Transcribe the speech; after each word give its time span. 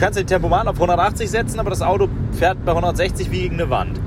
kannst 0.00 0.18
den 0.18 0.26
Tempomat 0.26 0.66
auf 0.66 0.76
180 0.76 1.30
setzen, 1.30 1.60
aber 1.60 1.70
das 1.70 1.82
Auto 1.82 2.08
fährt 2.32 2.64
bei 2.64 2.72
160 2.72 3.30
wie 3.30 3.42
gegen 3.42 3.56
eine 3.56 3.70
Wand. 3.70 4.00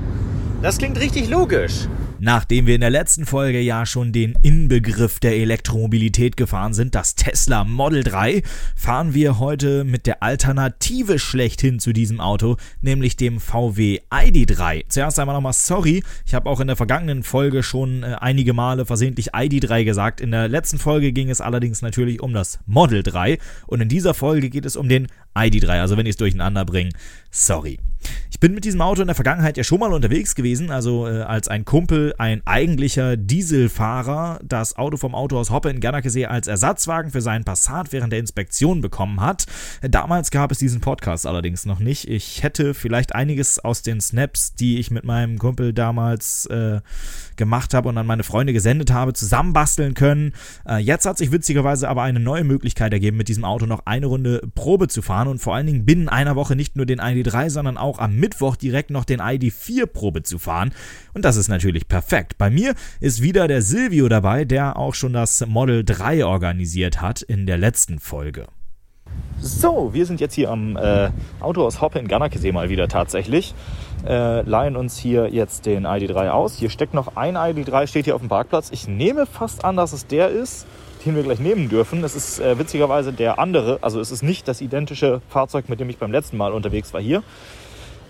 Das 0.62 0.78
klingt 0.78 1.00
richtig 1.00 1.30
logisch. 1.30 1.88
Nachdem 2.26 2.68
wir 2.68 2.76
in 2.76 2.80
der 2.80 2.90
letzten 2.90 3.26
Folge 3.26 3.60
ja 3.60 3.86
schon 3.86 4.14
den 4.14 4.38
Inbegriff 4.44 5.20
der 5.20 5.36
Elektromobilität 5.36 6.38
gefahren 6.38 6.74
sind, 6.74 6.96
das 6.96 7.16
Tesla 7.16 7.66
Model 7.66 8.02
3, 8.02 8.44
fahren 8.78 9.14
wir 9.14 9.40
heute 9.40 9.84
mit 9.84 10.06
der 10.06 10.24
Alternative 10.24 11.20
schlechthin 11.20 11.80
zu 11.80 11.92
diesem 11.92 12.22
Auto, 12.22 12.56
nämlich 12.80 13.18
dem 13.18 13.42
VW 13.42 14.00
ID3. 14.10 14.86
Zuerst 14.88 15.20
einmal 15.20 15.36
nochmal 15.36 15.52
sorry, 15.52 16.02
ich 16.26 16.34
habe 16.34 16.50
auch 16.50 16.62
in 16.62 16.68
der 16.68 16.78
vergangenen 16.78 17.24
Folge 17.24 17.62
schon 17.62 18.04
äh, 18.04 18.16
einige 18.22 18.54
Male 18.54 18.86
versehentlich 18.86 19.34
ID3 19.34 19.84
gesagt. 19.84 20.22
In 20.22 20.32
der 20.32 20.48
letzten 20.48 20.78
Folge 20.78 21.12
ging 21.12 21.30
es 21.30 21.42
allerdings 21.42 21.82
natürlich 21.82 22.22
um 22.22 22.32
das 22.32 22.60
Model 22.66 23.04
3 23.04 23.38
und 23.68 23.82
in 23.82 23.90
dieser 23.90 24.14
Folge 24.14 24.50
geht 24.50 24.66
es 24.66 24.78
um 24.78 24.88
den 24.88 25.10
ID3. 25.36 25.82
Also 25.82 25.98
wenn 25.98 26.06
ich 26.06 26.12
es 26.12 26.18
durcheinander 26.18 26.64
bringe, 26.64 26.92
sorry. 27.32 27.80
Ich 28.30 28.40
bin 28.40 28.54
mit 28.54 28.66
diesem 28.66 28.82
Auto 28.82 29.02
in 29.02 29.08
der 29.08 29.16
Vergangenheit 29.16 29.58
ja 29.58 29.64
schon 29.64 29.80
mal 29.80 29.94
unterwegs 29.94 30.36
gewesen, 30.36 30.72
also 30.72 31.08
äh, 31.08 31.22
als 31.22 31.48
ein 31.48 31.66
Kumpel, 31.66 32.14
ein 32.18 32.42
eigentlicher 32.46 33.16
Dieselfahrer, 33.16 34.40
das 34.44 34.76
Auto 34.78 34.98
vom 34.98 35.16
Autohaus 35.16 35.50
Hoppe 35.50 35.70
in 35.70 35.80
Gernakesee 35.80 36.26
als 36.26 36.48
Ersatzwagen 36.48 37.12
für 37.12 37.22
seinen 37.22 37.44
Passat 37.44 37.92
während 37.92 38.12
der 38.12 38.20
Inspektion 38.20 38.82
bekommen 38.82 39.22
hat. 39.22 39.46
Damals 39.82 40.32
gab 40.32 40.52
es 40.52 40.58
diesen 40.58 40.82
Podcast 40.82 41.26
allerdings 41.26 41.66
noch 41.66 41.80
nicht. 41.80 42.08
Ich 42.08 42.44
hätte 42.44 42.74
vielleicht 42.74 43.16
einiges 43.16 43.60
aus 43.60 43.82
den 43.82 44.02
Snaps, 44.02 44.56
die 44.56 44.80
ich 44.80 44.92
mit 44.92 45.04
meinem 45.04 45.38
Kumpel 45.40 45.74
damals 45.74 46.46
äh, 46.48 46.82
gemacht 47.36 47.74
habe 47.74 47.90
und 47.90 47.98
an 47.98 48.06
meine 48.06 48.24
Freunde 48.24 48.54
gesendet 48.54 48.92
habe, 48.92 49.14
zusammenbasteln 49.14 49.94
können. 49.94 50.34
Äh, 50.68 50.78
jetzt 50.78 51.06
hat 51.06 51.18
sich 51.18 51.32
witzigerweise 51.32 51.90
aber 51.90 52.04
eine 52.04 52.20
neue 52.20 52.44
Möglichkeit 52.44 52.94
ergeben, 52.94 53.18
mit 53.18 53.28
diesem 53.28 53.46
Auto 53.46 53.66
noch 53.66 53.86
eine 53.86 54.06
Runde 54.06 54.42
Probe 54.56 54.88
zu 54.88 55.02
fahren 55.02 55.28
und 55.28 55.40
vor 55.40 55.56
allen 55.56 55.68
Dingen 55.68 55.86
binnen 55.86 56.10
einer 56.10 56.36
Woche 56.36 56.56
nicht 56.56 56.76
nur 56.76 56.86
den 56.86 57.00
ID3, 57.00 57.50
sondern 57.50 57.78
auch 57.78 57.93
am 58.00 58.16
Mittwoch 58.16 58.56
direkt 58.56 58.90
noch 58.90 59.06
den 59.06 59.22
ID4 59.22 59.86
Probe 59.86 60.24
zu 60.24 60.40
fahren. 60.40 60.74
Und 61.14 61.26
das 61.26 61.36
ist 61.36 61.48
natürlich 61.48 61.88
perfekt. 61.88 62.38
Bei 62.38 62.50
mir 62.50 62.76
ist 63.00 63.22
wieder 63.22 63.48
der 63.48 63.62
Silvio 63.62 64.10
dabei, 64.10 64.46
der 64.46 64.78
auch 64.78 64.96
schon 64.96 65.14
das 65.14 65.46
Model 65.46 65.84
3 65.84 66.26
organisiert 66.26 67.02
hat 67.02 67.22
in 67.22 67.46
der 67.46 67.58
letzten 67.58 68.00
Folge. 68.00 68.48
So, 69.40 69.94
wir 69.94 70.06
sind 70.06 70.22
jetzt 70.22 70.36
hier 70.36 70.50
am 70.50 70.78
äh, 70.78 71.10
Autohaus 71.42 71.82
Hoppe 71.82 72.00
in 72.00 72.08
Gannakesee 72.08 72.52
mal 72.52 72.70
wieder 72.70 72.88
tatsächlich. 72.88 73.54
Äh, 74.08 74.42
leihen 74.42 74.78
uns 74.78 74.98
hier 74.98 75.30
jetzt 75.34 75.66
den 75.66 75.86
ID3 75.86 76.30
aus. 76.30 76.56
Hier 76.56 76.70
steckt 76.70 76.94
noch 76.94 77.18
ein 77.18 77.36
ID3, 77.36 77.88
steht 77.88 78.06
hier 78.06 78.16
auf 78.16 78.22
dem 78.22 78.30
Parkplatz. 78.30 78.70
Ich 78.72 78.88
nehme 78.88 79.26
fast 79.26 79.66
an, 79.66 79.76
dass 79.76 79.92
es 79.92 80.08
der 80.08 80.30
ist, 80.30 80.66
den 81.06 81.16
wir 81.16 81.24
gleich 81.24 81.40
nehmen 81.40 81.70
dürfen. 81.70 82.04
Es 82.04 82.16
ist 82.16 82.40
äh, 82.40 82.58
witzigerweise 82.58 83.12
der 83.12 83.40
andere, 83.40 83.80
also 83.82 84.00
es 84.00 84.12
ist 84.12 84.24
nicht 84.24 84.48
das 84.48 84.62
identische 84.62 85.22
Fahrzeug, 85.30 85.68
mit 85.68 85.80
dem 85.80 85.90
ich 85.90 85.98
beim 85.98 86.12
letzten 86.12 86.38
Mal 86.38 86.54
unterwegs 86.54 86.94
war 86.94 87.02
hier. 87.02 87.22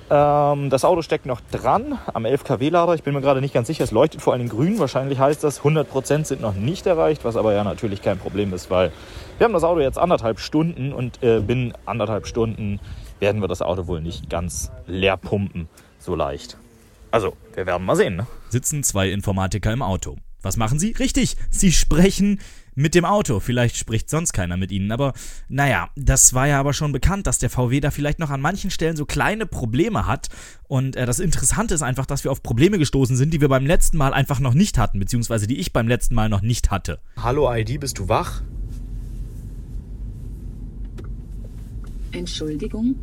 Ähm, 0.10 0.70
das 0.70 0.86
Auto 0.86 1.02
steckt 1.02 1.26
noch 1.26 1.42
dran 1.52 1.98
am 2.14 2.26
11 2.26 2.44
kW-Lader. 2.44 2.94
Ich 2.96 3.04
bin 3.04 3.14
mir 3.14 3.22
gerade 3.22 3.42
nicht 3.42 3.54
ganz 3.54 3.68
sicher. 3.68 3.84
Es 3.84 3.92
leuchtet 3.92 4.22
vor 4.22 4.34
allem 4.34 4.50
grün. 4.50 4.80
Wahrscheinlich 4.80 5.20
heißt 5.20 5.44
das, 5.44 5.62
100% 5.62 6.26
sind 6.26 6.42
noch 6.42 6.56
nicht 6.56 6.86
erreicht, 6.86 7.24
was 7.26 7.36
aber 7.36 7.54
ja 7.54 7.64
natürlich 7.64 8.02
kein 8.02 8.18
Problem 8.18 8.54
ist, 8.54 8.70
weil 8.70 8.92
wir 9.38 9.46
haben 9.46 9.54
das 9.54 9.64
Auto 9.64 9.80
jetzt 9.80 9.98
anderthalb 9.98 10.40
Stunden 10.40 10.94
und 10.94 11.22
äh, 11.24 11.40
binnen 11.40 11.74
anderthalb 11.86 12.28
Stunden 12.28 12.80
werden 13.20 13.42
wir 13.42 13.48
das 13.48 13.62
Auto 13.62 13.88
wohl 13.88 14.02
nicht 14.02 14.30
ganz 14.30 14.72
leer 14.86 15.18
pumpen. 15.18 15.70
So 16.00 16.16
leicht. 16.16 16.58
Also, 17.12 17.38
wir 17.54 17.66
werden 17.66 17.86
mal 17.86 17.96
sehen. 17.96 18.16
Ne? 18.18 18.28
Sitzen 18.50 18.84
zwei 18.84 19.10
Informatiker 19.10 19.72
im 19.72 19.82
Auto. 19.82 20.18
Was 20.42 20.58
machen 20.58 20.78
sie? 20.78 20.92
Richtig, 20.92 21.38
sie 21.50 21.72
sprechen 21.72 22.42
mit 22.76 22.96
dem 22.96 23.06
Auto. 23.06 23.40
Vielleicht 23.40 23.78
spricht 23.78 24.10
sonst 24.10 24.34
keiner 24.34 24.58
mit 24.58 24.72
ihnen, 24.72 24.92
aber 24.92 25.14
naja, 25.48 25.90
das 25.96 26.34
war 26.34 26.48
ja 26.48 26.60
aber 26.60 26.74
schon 26.74 26.92
bekannt, 26.92 27.28
dass 27.28 27.40
der 27.40 27.50
VW 27.50 27.80
da 27.80 27.92
vielleicht 27.92 28.20
noch 28.20 28.30
an 28.30 28.42
manchen 28.42 28.72
Stellen 28.72 28.96
so 28.96 29.06
kleine 29.06 29.46
Probleme 29.46 30.06
hat. 30.08 30.30
Und 30.68 30.96
äh, 30.96 31.06
das 31.06 31.20
Interessante 31.20 31.74
ist 31.74 31.82
einfach, 31.82 32.06
dass 32.06 32.24
wir 32.24 32.32
auf 32.32 32.44
Probleme 32.44 32.78
gestoßen 32.78 33.16
sind, 33.16 33.34
die 33.34 33.42
wir 33.42 33.50
beim 33.50 33.66
letzten 33.66 33.98
Mal 33.98 34.14
einfach 34.14 34.40
noch 34.40 34.54
nicht 34.54 34.78
hatten, 34.78 35.00
beziehungsweise 35.00 35.48
die 35.48 35.60
ich 35.60 35.74
beim 35.74 35.88
letzten 35.88 36.16
Mal 36.16 36.30
noch 36.30 36.42
nicht 36.42 36.72
hatte. 36.72 37.00
Hallo 37.18 37.54
ID, 37.54 37.80
bist 37.80 38.00
du 38.00 38.10
wach? 38.10 38.42
Entschuldigung? 42.12 42.96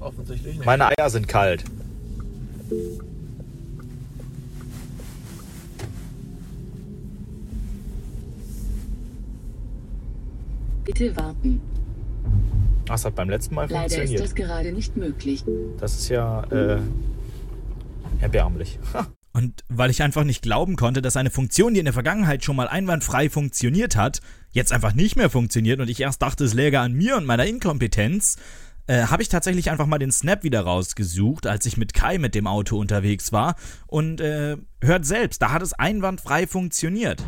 Offensichtlich 0.00 0.56
nicht. 0.56 0.66
Meine 0.66 0.86
Eier 0.86 1.10
sind 1.10 1.28
kalt. 1.28 1.64
Bitte 10.84 11.16
warten. 11.16 11.60
Das 12.86 13.04
hat 13.04 13.14
beim 13.14 13.30
letzten 13.30 13.54
Mal 13.54 13.68
Leider 13.70 13.86
ist 13.86 13.94
funktioniert. 13.94 14.24
das 14.24 14.34
gerade 14.34 14.72
nicht 14.72 14.96
möglich. 14.96 15.44
Das 15.78 15.94
ist 15.94 16.08
ja 16.08 16.42
äh, 16.50 16.80
erbärmlich. 18.20 18.78
Und 19.32 19.62
weil 19.68 19.90
ich 19.90 20.02
einfach 20.02 20.24
nicht 20.24 20.42
glauben 20.42 20.74
konnte, 20.74 21.02
dass 21.02 21.16
eine 21.16 21.30
Funktion, 21.30 21.72
die 21.72 21.78
in 21.78 21.84
der 21.84 21.94
Vergangenheit 21.94 22.44
schon 22.44 22.56
mal 22.56 22.66
einwandfrei 22.66 23.30
funktioniert 23.30 23.94
hat, 23.94 24.20
jetzt 24.50 24.72
einfach 24.72 24.92
nicht 24.92 25.14
mehr 25.14 25.30
funktioniert 25.30 25.78
und 25.78 25.88
ich 25.88 26.00
erst 26.00 26.20
dachte, 26.20 26.42
es 26.42 26.52
läge 26.52 26.80
an 26.80 26.94
mir 26.94 27.16
und 27.16 27.26
meiner 27.26 27.46
Inkompetenz, 27.46 28.38
äh, 28.88 29.04
habe 29.04 29.22
ich 29.22 29.28
tatsächlich 29.28 29.70
einfach 29.70 29.86
mal 29.86 29.98
den 29.98 30.10
Snap 30.10 30.42
wieder 30.42 30.62
rausgesucht, 30.62 31.46
als 31.46 31.64
ich 31.66 31.76
mit 31.76 31.94
Kai 31.94 32.18
mit 32.18 32.34
dem 32.34 32.48
Auto 32.48 32.76
unterwegs 32.76 33.30
war. 33.30 33.54
Und 33.86 34.20
äh, 34.20 34.56
hört 34.82 35.06
selbst, 35.06 35.40
da 35.42 35.52
hat 35.52 35.62
es 35.62 35.74
einwandfrei 35.74 36.48
funktioniert. 36.48 37.22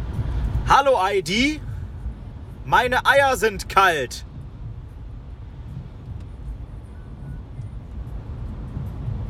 Hallo 0.67 0.99
ID? 1.09 1.61
Meine 2.65 3.05
Eier 3.05 3.37
sind 3.37 3.69
kalt. 3.69 4.25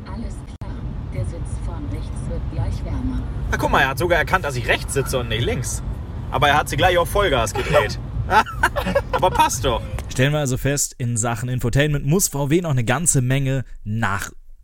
Alles 0.07 0.35
klar. 0.59 0.71
Der 1.15 1.25
Sitz 1.25 1.49
vorn 1.65 1.87
rechts 1.91 2.11
wird 2.29 2.43
gleich 2.53 2.85
wärmer. 2.85 3.23
Na 3.51 3.57
guck 3.57 3.71
mal, 3.71 3.81
er 3.81 3.89
hat 3.89 3.99
sogar 3.99 4.19
erkannt, 4.19 4.45
dass 4.45 4.57
ich 4.57 4.69
rechts 4.69 4.93
sitze 4.93 5.19
und 5.19 5.29
nicht 5.29 5.45
links. 5.45 5.83
Aber 6.31 6.49
er 6.49 6.57
hat 6.57 6.69
sie 6.69 6.77
gleich 6.77 6.99
auf 6.99 7.09
Vollgas 7.11 7.55
gedreht. 7.55 7.99
Aber 9.13 9.31
passt 9.31 9.65
doch. 9.65 9.83
Stellen 10.09 10.33
wir 10.33 10.41
also 10.41 10.59
fest, 10.59 10.95
in 10.99 11.17
Sachen 11.17 11.49
Infotainment 11.49 12.05
muss 12.05 12.29
VW 12.29 12.61
noch 12.61 12.71
eine 12.71 12.85
ganze 12.85 13.23
Menge 13.23 13.65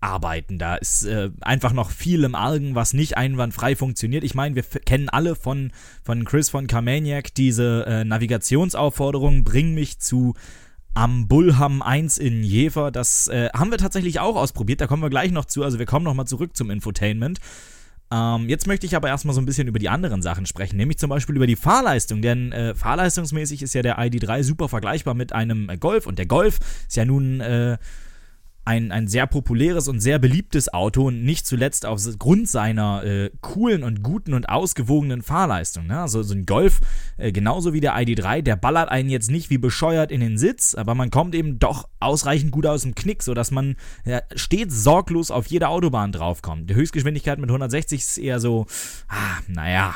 nacharbeiten. 0.00 0.59
Da 0.59 0.76
ist 0.76 1.04
äh, 1.04 1.31
einfach 1.41 1.72
noch 1.72 1.91
viel 1.91 2.25
im 2.25 2.34
Argen, 2.34 2.75
was 2.75 2.94
nicht 2.94 3.16
einwandfrei 3.16 3.76
funktioniert. 3.76 4.25
Ich 4.25 4.34
meine, 4.34 4.54
wir 4.54 4.62
kennen 4.62 5.09
alle 5.09 5.34
von, 5.34 5.72
von 6.03 6.25
Chris 6.25 6.50
von 6.50 6.66
Carmaniac 6.66 7.34
diese 7.34 7.84
äh, 7.86 8.04
Navigationsaufforderung, 8.04 9.44
bring 9.44 9.75
mich 9.75 9.98
zu 9.98 10.34
am 10.94 11.28
Bullham 11.28 11.82
1 11.82 12.19
in 12.19 12.42
Jever. 12.42 12.91
Das 12.91 13.28
äh, 13.28 13.50
haben 13.54 13.70
wir 13.70 13.78
tatsächlich 13.78 14.20
auch 14.20 14.36
ausprobiert, 14.36 14.81
da 14.81 14.86
kommen 14.86 15.03
wir 15.03 15.10
gleich 15.10 15.31
noch 15.31 15.44
zu. 15.44 15.62
Also 15.62 15.78
wir 15.78 15.86
kommen 15.86 16.04
nochmal 16.04 16.26
zurück 16.26 16.56
zum 16.56 16.70
Infotainment. 16.70 17.38
Ähm, 18.10 18.48
jetzt 18.48 18.66
möchte 18.66 18.86
ich 18.86 18.97
aber 18.97 19.09
erstmal 19.09 19.34
so 19.34 19.41
ein 19.41 19.44
bisschen 19.44 19.69
über 19.69 19.78
die 19.78 19.91
anderen 19.91 20.22
Sachen 20.22 20.47
sprechen, 20.47 20.78
nämlich 20.78 20.97
zum 20.97 21.10
Beispiel 21.10 21.36
über 21.36 21.47
die 21.47 21.56
Fahrleistung, 21.56 22.22
denn 22.22 22.53
äh, 22.53 22.75
fahrleistungsmäßig 22.75 23.60
ist 23.62 23.75
ja 23.75 23.82
der 23.82 23.98
ID3 23.98 24.42
super 24.42 24.70
vergleichbar 24.70 25.12
mit 25.12 25.34
einem 25.34 25.69
äh, 25.69 25.76
Golf 25.76 26.06
und 26.06 26.19
der 26.19 26.25
Golf 26.25 26.59
ist 26.88 26.97
ja 26.97 27.04
nun 27.04 27.42
äh, 27.42 27.76
ein, 28.68 28.92
ein 28.92 29.08
sehr 29.08 29.26
populäres 29.26 29.88
und 29.88 30.00
sehr 30.00 30.18
beliebtes 30.18 30.72
Auto 30.74 31.06
und 31.06 31.24
nicht 31.24 31.46
zuletzt 31.46 31.86
aufgrund 31.86 32.50
seiner 32.50 33.02
äh, 33.02 33.30
coolen 33.40 33.82
und 33.82 34.02
guten 34.02 34.34
und 34.34 34.50
ausgewogenen 34.50 35.22
Fahrleistung. 35.22 35.86
Ne? 35.86 35.98
Also 35.98 36.22
so 36.22 36.34
ein 36.34 36.44
Golf, 36.44 36.80
äh, 37.16 37.32
genauso 37.32 37.72
wie 37.72 37.80
der 37.80 37.94
ID3, 37.96 38.42
der 38.42 38.56
ballert 38.56 38.90
einen 38.90 39.08
jetzt 39.08 39.30
nicht 39.30 39.48
wie 39.48 39.56
bescheuert 39.56 40.12
in 40.12 40.20
den 40.20 40.36
Sitz, 40.36 40.74
aber 40.74 40.94
man 40.94 41.10
kommt 41.10 41.34
eben 41.34 41.58
doch 41.58 41.88
ausreichend 41.98 42.50
gut 42.50 42.66
aus 42.66 42.82
dem 42.82 42.94
Knick, 42.94 43.22
sodass 43.22 43.50
man 43.50 43.76
ja, 44.04 44.20
stets 44.34 44.84
sorglos 44.84 45.30
auf 45.30 45.46
jede 45.46 45.68
Autobahn 45.68 46.12
draufkommt. 46.12 46.68
Die 46.68 46.74
Höchstgeschwindigkeit 46.74 47.38
mit 47.38 47.48
160 47.48 48.00
ist 48.00 48.18
eher 48.18 48.38
so, 48.38 48.66
ah, 49.08 49.38
naja, 49.48 49.94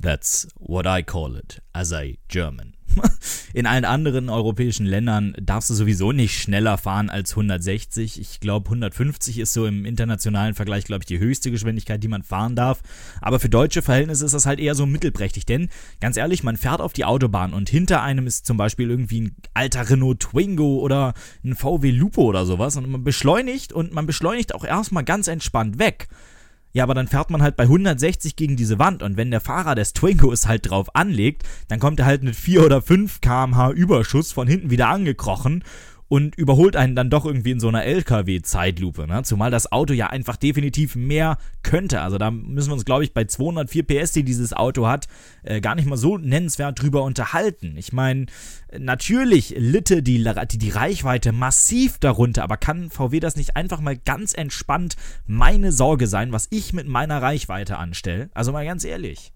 That's 0.00 0.48
what 0.58 0.86
I 0.86 1.02
call 1.02 1.36
it 1.36 1.60
as 1.72 1.92
a 1.92 2.14
German. 2.28 2.74
In 3.52 3.66
allen 3.66 3.84
anderen 3.84 4.28
europäischen 4.28 4.86
Ländern 4.86 5.34
darfst 5.40 5.70
du 5.70 5.74
sowieso 5.74 6.12
nicht 6.12 6.40
schneller 6.40 6.78
fahren 6.78 7.10
als 7.10 7.32
160. 7.32 8.20
Ich 8.20 8.40
glaube, 8.40 8.66
150 8.66 9.38
ist 9.38 9.52
so 9.52 9.66
im 9.66 9.84
internationalen 9.84 10.54
Vergleich, 10.54 10.84
glaube 10.84 11.02
ich, 11.02 11.06
die 11.06 11.18
höchste 11.18 11.50
Geschwindigkeit, 11.50 12.02
die 12.02 12.08
man 12.08 12.22
fahren 12.22 12.56
darf. 12.56 12.82
Aber 13.20 13.40
für 13.40 13.48
deutsche 13.48 13.82
Verhältnisse 13.82 14.24
ist 14.24 14.34
das 14.34 14.46
halt 14.46 14.60
eher 14.60 14.74
so 14.74 14.86
mittelprächtig. 14.86 15.46
Denn, 15.46 15.68
ganz 16.00 16.16
ehrlich, 16.16 16.42
man 16.42 16.56
fährt 16.56 16.80
auf 16.80 16.92
die 16.92 17.04
Autobahn 17.04 17.52
und 17.52 17.68
hinter 17.68 18.02
einem 18.02 18.26
ist 18.26 18.46
zum 18.46 18.56
Beispiel 18.56 18.90
irgendwie 18.90 19.22
ein 19.22 19.36
alter 19.54 19.88
Renault 19.88 20.20
Twingo 20.20 20.78
oder 20.78 21.14
ein 21.44 21.54
VW 21.54 21.90
Lupo 21.90 22.22
oder 22.22 22.46
sowas. 22.46 22.76
Und 22.76 22.88
man 22.88 23.04
beschleunigt 23.04 23.72
und 23.72 23.92
man 23.92 24.06
beschleunigt 24.06 24.54
auch 24.54 24.64
erstmal 24.64 25.04
ganz 25.04 25.28
entspannt 25.28 25.78
weg. 25.78 26.08
Ja, 26.78 26.84
aber 26.84 26.94
dann 26.94 27.08
fährt 27.08 27.30
man 27.30 27.42
halt 27.42 27.56
bei 27.56 27.64
160 27.64 28.36
gegen 28.36 28.54
diese 28.54 28.78
Wand 28.78 29.02
und 29.02 29.16
wenn 29.16 29.32
der 29.32 29.40
Fahrer 29.40 29.74
des 29.74 29.94
Twingos 29.94 30.46
halt 30.46 30.70
drauf 30.70 30.94
anlegt, 30.94 31.42
dann 31.66 31.80
kommt 31.80 31.98
er 31.98 32.06
halt 32.06 32.22
mit 32.22 32.36
4 32.36 32.64
oder 32.64 32.80
5 32.80 33.20
km/h 33.20 33.72
Überschuss 33.72 34.30
von 34.30 34.46
hinten 34.46 34.70
wieder 34.70 34.86
angekrochen 34.86 35.64
und 36.08 36.34
überholt 36.36 36.74
einen 36.74 36.96
dann 36.96 37.10
doch 37.10 37.26
irgendwie 37.26 37.50
in 37.50 37.60
so 37.60 37.68
einer 37.68 37.84
LKW-Zeitlupe. 37.84 39.06
Ne? 39.06 39.22
Zumal 39.24 39.50
das 39.50 39.70
Auto 39.70 39.92
ja 39.92 40.08
einfach 40.08 40.36
definitiv 40.36 40.96
mehr 40.96 41.36
könnte. 41.62 42.00
Also 42.00 42.16
da 42.16 42.30
müssen 42.30 42.70
wir 42.70 42.74
uns, 42.74 42.86
glaube 42.86 43.04
ich, 43.04 43.12
bei 43.12 43.24
204 43.24 43.86
PS, 43.86 44.12
die 44.12 44.24
dieses 44.24 44.54
Auto 44.54 44.86
hat, 44.86 45.06
äh, 45.42 45.60
gar 45.60 45.74
nicht 45.74 45.86
mal 45.86 45.96
so 45.96 46.16
nennenswert 46.16 46.80
drüber 46.80 47.02
unterhalten. 47.02 47.76
Ich 47.76 47.92
meine, 47.92 48.26
natürlich 48.76 49.54
litte 49.56 50.02
die, 50.02 50.24
die, 50.24 50.58
die 50.58 50.70
Reichweite 50.70 51.32
massiv 51.32 51.98
darunter, 51.98 52.42
aber 52.42 52.56
kann 52.56 52.90
VW 52.90 53.20
das 53.20 53.36
nicht 53.36 53.56
einfach 53.56 53.80
mal 53.80 53.96
ganz 53.96 54.32
entspannt 54.32 54.96
meine 55.26 55.72
Sorge 55.72 56.06
sein, 56.06 56.32
was 56.32 56.48
ich 56.50 56.72
mit 56.72 56.88
meiner 56.88 57.20
Reichweite 57.20 57.76
anstelle? 57.76 58.30
Also 58.32 58.52
mal 58.52 58.64
ganz 58.64 58.84
ehrlich. 58.84 59.32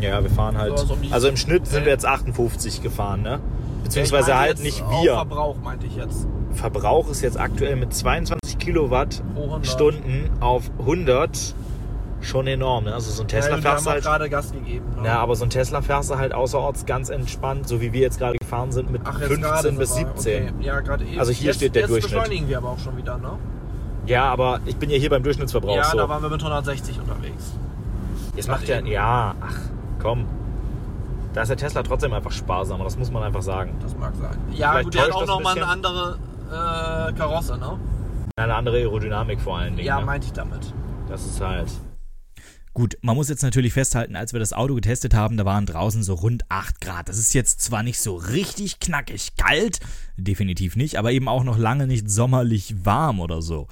Ja, 0.00 0.22
wir 0.22 0.30
fahren 0.30 0.58
halt. 0.58 0.78
So, 0.78 0.86
so 0.86 0.94
um 0.94 1.12
also 1.12 1.28
im 1.28 1.36
Schnitt 1.36 1.66
sind 1.66 1.84
wir 1.84 1.92
jetzt 1.92 2.06
58 2.06 2.82
gefahren, 2.82 3.22
ne? 3.22 3.40
Beziehungsweise 3.84 4.30
meine 4.30 4.40
halt 4.40 4.60
nicht 4.60 4.82
wir. 5.02 5.14
Verbrauch 5.14 5.56
meinte 5.62 5.86
ich 5.86 5.96
jetzt. 5.96 6.26
Verbrauch 6.52 7.08
ist 7.08 7.22
jetzt 7.22 7.38
aktuell 7.38 7.76
mit 7.76 7.94
22 7.94 8.58
Kilowattstunden 8.58 10.30
auf 10.40 10.70
100 10.78 11.54
schon 12.20 12.46
enorm. 12.46 12.84
Ne? 12.84 12.94
Also 12.94 13.10
so 13.10 13.22
ein 13.22 13.28
Tesla 13.28 13.56
ja, 13.56 13.62
fährst 13.62 13.86
auch 13.86 13.92
halt. 13.92 14.04
gerade 14.04 14.30
Gas 14.30 14.52
gegeben. 14.52 14.84
Ne? 15.00 15.06
Ja, 15.06 15.18
aber 15.18 15.34
so 15.34 15.44
ein 15.44 15.50
Tesla 15.50 15.82
fährst 15.82 16.10
du 16.10 16.16
halt 16.16 16.32
außerorts 16.32 16.86
ganz 16.86 17.08
entspannt, 17.08 17.68
so 17.68 17.80
wie 17.80 17.92
wir 17.92 18.00
jetzt 18.00 18.18
gerade 18.18 18.38
gefahren 18.38 18.72
sind, 18.72 18.90
mit 18.90 19.02
Ach, 19.04 19.18
jetzt 19.18 19.28
15 19.28 19.40
gerade 19.42 19.72
bis 19.72 19.94
sogar. 19.94 20.12
17. 20.16 20.42
Okay. 20.42 20.52
Ja, 20.60 20.80
gerade 20.80 21.04
eben. 21.04 21.18
Also 21.18 21.32
hier 21.32 21.48
jetzt, 21.48 21.56
steht 21.56 21.74
der 21.74 21.82
jetzt 21.82 21.90
Durchschnitt. 21.90 22.12
beschleunigen 22.12 22.48
wir 22.48 22.58
aber 22.58 22.70
auch 22.70 22.78
schon 22.78 22.96
wieder, 22.96 23.18
ne? 23.18 23.38
Ja, 24.06 24.24
aber 24.24 24.60
ich 24.66 24.76
bin 24.76 24.90
ja 24.90 24.98
hier 24.98 25.10
beim 25.10 25.22
Durchschnittsverbrauch. 25.22 25.76
ja, 25.76 25.84
so. 25.84 25.98
da 25.98 26.08
waren 26.08 26.22
wir 26.22 26.30
mit 26.30 26.40
160 26.40 26.98
unterwegs. 26.98 27.52
Es 28.36 28.46
macht 28.48 28.66
ja, 28.68 28.80
ja, 28.80 29.34
ach, 29.40 29.58
komm. 30.00 30.26
Da 31.34 31.42
ist 31.42 31.48
der 31.48 31.56
Tesla 31.56 31.82
trotzdem 31.82 32.12
einfach 32.12 32.32
sparsamer, 32.32 32.84
das 32.84 32.96
muss 32.96 33.10
man 33.10 33.22
einfach 33.22 33.42
sagen. 33.42 33.74
Das 33.80 33.96
mag 33.96 34.14
sein. 34.16 34.36
Ja, 34.52 34.72
Vielleicht 34.72 34.84
gut, 34.84 34.94
der 34.94 35.02
hat 35.02 35.12
auch 35.12 35.20
das 35.20 35.28
ein 35.30 35.36
nochmal 35.36 35.56
eine 35.56 35.66
andere 35.66 36.18
äh, 36.48 37.12
Karosse, 37.12 37.58
ne? 37.58 37.78
Eine 38.36 38.54
andere 38.54 38.76
Aerodynamik 38.78 39.40
vor 39.40 39.58
allen 39.58 39.76
Dingen. 39.76 39.86
Ja, 39.86 40.00
ne? 40.00 40.06
meinte 40.06 40.26
ich 40.26 40.32
damit. 40.32 40.72
Das 41.08 41.24
ist 41.26 41.40
halt. 41.40 41.70
Gut, 42.74 42.96
man 43.02 43.16
muss 43.16 43.28
jetzt 43.28 43.42
natürlich 43.42 43.74
festhalten, 43.74 44.16
als 44.16 44.32
wir 44.32 44.40
das 44.40 44.54
Auto 44.54 44.74
getestet 44.74 45.12
haben, 45.12 45.36
da 45.36 45.44
waren 45.44 45.66
draußen 45.66 46.02
so 46.02 46.14
rund 46.14 46.44
8 46.48 46.80
Grad. 46.80 47.08
Das 47.10 47.18
ist 47.18 47.34
jetzt 47.34 47.60
zwar 47.60 47.82
nicht 47.82 48.00
so 48.00 48.16
richtig 48.16 48.80
knackig 48.80 49.36
kalt, 49.36 49.80
definitiv 50.16 50.76
nicht, 50.76 50.98
aber 50.98 51.12
eben 51.12 51.28
auch 51.28 51.44
noch 51.44 51.58
lange 51.58 51.86
nicht 51.86 52.10
sommerlich 52.10 52.86
warm 52.86 53.20
oder 53.20 53.42
so. 53.42 53.68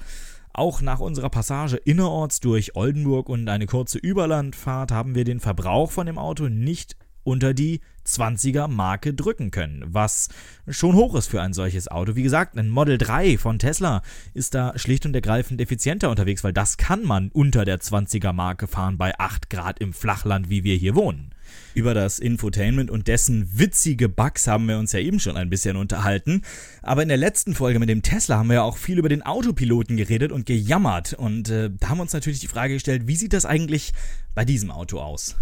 Auch 0.53 0.81
nach 0.81 0.99
unserer 0.99 1.29
Passage 1.29 1.77
innerorts 1.77 2.41
durch 2.41 2.75
Oldenburg 2.75 3.29
und 3.29 3.47
eine 3.47 3.67
kurze 3.67 3.97
Überlandfahrt 3.97 4.91
haben 4.91 5.15
wir 5.15 5.23
den 5.23 5.39
Verbrauch 5.39 5.91
von 5.91 6.05
dem 6.05 6.17
Auto 6.17 6.49
nicht 6.49 6.97
unter 7.23 7.53
die 7.53 7.81
20er 8.05 8.67
Marke 8.67 9.13
drücken 9.13 9.51
können, 9.51 9.83
was 9.87 10.29
schon 10.67 10.95
hoch 10.95 11.15
ist 11.15 11.27
für 11.27 11.41
ein 11.41 11.53
solches 11.53 11.87
Auto. 11.87 12.15
Wie 12.15 12.23
gesagt, 12.23 12.57
ein 12.57 12.69
Model 12.69 12.97
3 12.97 13.37
von 13.37 13.59
Tesla 13.59 14.01
ist 14.33 14.55
da 14.55 14.77
schlicht 14.77 15.05
und 15.05 15.15
ergreifend 15.15 15.61
effizienter 15.61 16.09
unterwegs, 16.09 16.43
weil 16.43 16.53
das 16.53 16.77
kann 16.77 17.03
man 17.03 17.29
unter 17.29 17.63
der 17.63 17.79
20er 17.79 18.33
Marke 18.33 18.67
fahren 18.67 18.97
bei 18.97 19.17
8 19.19 19.49
Grad 19.49 19.79
im 19.79 19.93
Flachland, 19.93 20.49
wie 20.49 20.63
wir 20.63 20.75
hier 20.75 20.95
wohnen. 20.95 21.33
Über 21.73 21.93
das 21.93 22.19
Infotainment 22.19 22.91
und 22.91 23.07
dessen 23.07 23.49
witzige 23.57 24.09
Bugs 24.09 24.47
haben 24.47 24.67
wir 24.67 24.77
uns 24.77 24.91
ja 24.91 24.99
eben 24.99 25.19
schon 25.19 25.37
ein 25.37 25.49
bisschen 25.49 25.77
unterhalten. 25.77 26.41
Aber 26.81 27.01
in 27.01 27.07
der 27.07 27.17
letzten 27.17 27.55
Folge 27.55 27.79
mit 27.79 27.89
dem 27.89 28.01
Tesla 28.01 28.37
haben 28.37 28.49
wir 28.49 28.55
ja 28.55 28.63
auch 28.63 28.77
viel 28.77 28.97
über 28.99 29.09
den 29.09 29.21
Autopiloten 29.21 29.97
geredet 29.97 30.31
und 30.31 30.45
gejammert. 30.45 31.13
Und 31.13 31.49
äh, 31.49 31.69
da 31.79 31.89
haben 31.89 31.97
wir 31.97 32.03
uns 32.03 32.13
natürlich 32.13 32.39
die 32.39 32.47
Frage 32.47 32.73
gestellt, 32.73 33.07
wie 33.07 33.15
sieht 33.15 33.33
das 33.33 33.45
eigentlich 33.45 33.93
bei 34.35 34.45
diesem 34.45 34.71
Auto 34.71 34.99
aus? 34.99 35.37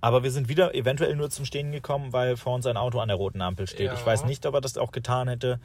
Aber 0.00 0.22
wir 0.22 0.30
sind 0.30 0.50
wieder 0.50 0.74
eventuell 0.74 1.16
nur 1.16 1.30
zum 1.30 1.46
Stehen 1.46 1.72
gekommen, 1.72 2.12
weil 2.12 2.36
vor 2.36 2.54
uns 2.54 2.66
ein 2.66 2.76
Auto 2.76 2.98
an 2.98 3.08
der 3.08 3.16
roten 3.16 3.40
Ampel 3.40 3.66
steht. 3.66 3.86
Ja. 3.86 3.94
Ich 3.94 4.04
weiß 4.04 4.26
nicht, 4.26 4.44
ob 4.44 4.54
er 4.54 4.60
das 4.60 4.76
auch 4.76 4.92
getan 4.92 5.28
hätte, 5.28 5.60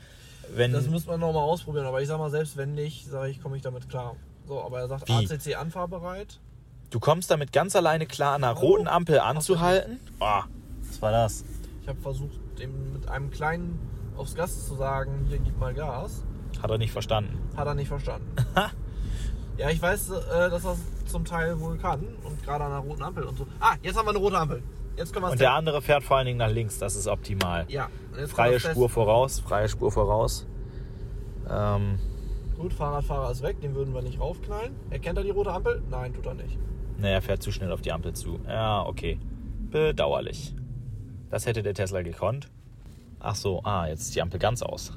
wenn. 0.55 0.71
Das 0.71 0.87
müssen 0.87 1.09
wir 1.09 1.17
nochmal 1.17 1.43
ausprobieren, 1.43 1.85
aber 1.85 2.01
ich 2.01 2.07
sag 2.07 2.19
mal, 2.19 2.29
selbst 2.29 2.55
wenn 2.55 2.73
nicht, 2.73 3.05
sage 3.05 3.31
ich, 3.31 3.41
komme 3.41 3.57
ich 3.57 3.63
damit 3.63 3.89
klar. 3.89 4.15
So, 4.47 4.61
aber 4.61 4.79
er 4.79 4.87
sagt 4.87 5.09
Wie? 5.09 5.11
ACC 5.11 5.57
anfahrbereit. 5.57 6.39
Du 6.89 6.99
kommst 6.99 7.31
damit 7.31 7.51
ganz 7.51 7.75
alleine 7.75 8.05
klar, 8.05 8.35
an 8.35 8.43
einer 8.43 8.53
roten 8.53 8.87
Ampel 8.87 9.19
anzuhalten. 9.19 9.99
Oh, 10.19 10.41
was 10.87 11.01
war 11.01 11.11
das? 11.11 11.43
Ich 11.81 11.87
habe 11.87 11.99
versucht, 12.01 12.37
dem 12.59 12.93
mit 12.93 13.07
einem 13.09 13.31
kleinen 13.31 13.79
aufs 14.17 14.35
Gas 14.35 14.67
zu 14.67 14.75
sagen, 14.75 15.25
hier 15.27 15.39
gib 15.39 15.57
mal 15.59 15.73
Gas. 15.73 16.23
Hat 16.61 16.69
er 16.69 16.77
nicht 16.77 16.91
verstanden. 16.91 17.39
Hat 17.55 17.67
er 17.67 17.75
nicht 17.75 17.87
verstanden. 17.87 18.27
ja, 19.57 19.69
ich 19.69 19.81
weiß, 19.81 20.09
äh, 20.09 20.49
dass 20.49 20.65
er 20.65 20.73
es 20.73 21.11
zum 21.11 21.25
Teil 21.25 21.59
wohl 21.59 21.77
kann 21.77 22.05
und 22.23 22.43
gerade 22.43 22.65
an 22.65 22.71
einer 22.71 22.81
roten 22.81 23.03
Ampel 23.03 23.23
und 23.23 23.37
so. 23.37 23.47
Ah, 23.59 23.75
jetzt 23.81 23.97
haben 23.97 24.05
wir 24.05 24.11
eine 24.11 24.19
rote 24.19 24.37
Ampel. 24.37 24.63
Jetzt 24.97 25.13
können 25.13 25.25
wir 25.25 25.31
Und 25.31 25.39
der 25.39 25.53
andere 25.53 25.81
fährt 25.81 26.03
vor 26.03 26.17
allen 26.17 26.25
Dingen 26.25 26.39
nach 26.39 26.51
links, 26.51 26.77
das 26.77 26.95
ist 26.95 27.07
optimal. 27.07 27.65
Ja, 27.69 27.89
Freie 28.27 28.59
Spur 28.59 28.89
voraus, 28.89 29.39
freie 29.39 29.69
Spur 29.69 29.91
voraus. 29.91 30.45
Ähm. 31.49 31.99
Gut, 32.57 32.73
Fahrradfahrer 32.73 33.31
ist 33.31 33.41
weg, 33.41 33.61
den 33.61 33.73
würden 33.73 33.93
wir 33.93 34.01
nicht 34.01 34.19
raufknallen. 34.19 34.75
Erkennt 34.89 35.17
er 35.17 35.23
die 35.23 35.29
rote 35.29 35.53
Ampel? 35.53 35.81
Nein, 35.89 36.13
tut 36.13 36.25
er 36.25 36.33
nicht. 36.33 36.59
Ne, 36.99 37.09
er 37.09 37.21
fährt 37.21 37.41
zu 37.43 37.51
schnell 37.51 37.71
auf 37.71 37.81
die 37.81 37.91
Ampel 37.91 38.13
zu. 38.13 38.39
Ja, 38.47 38.83
okay. 38.85 39.19
Bedauerlich. 39.71 40.53
Das 41.29 41.45
hätte 41.45 41.61
der 41.63 41.73
Tesla 41.73 42.01
gekonnt. 42.01 42.49
Ach 43.19 43.35
so, 43.35 43.61
ah, 43.63 43.87
jetzt 43.87 44.01
ist 44.01 44.15
die 44.15 44.21
Ampel 44.21 44.39
ganz 44.39 44.61
aus. 44.61 44.93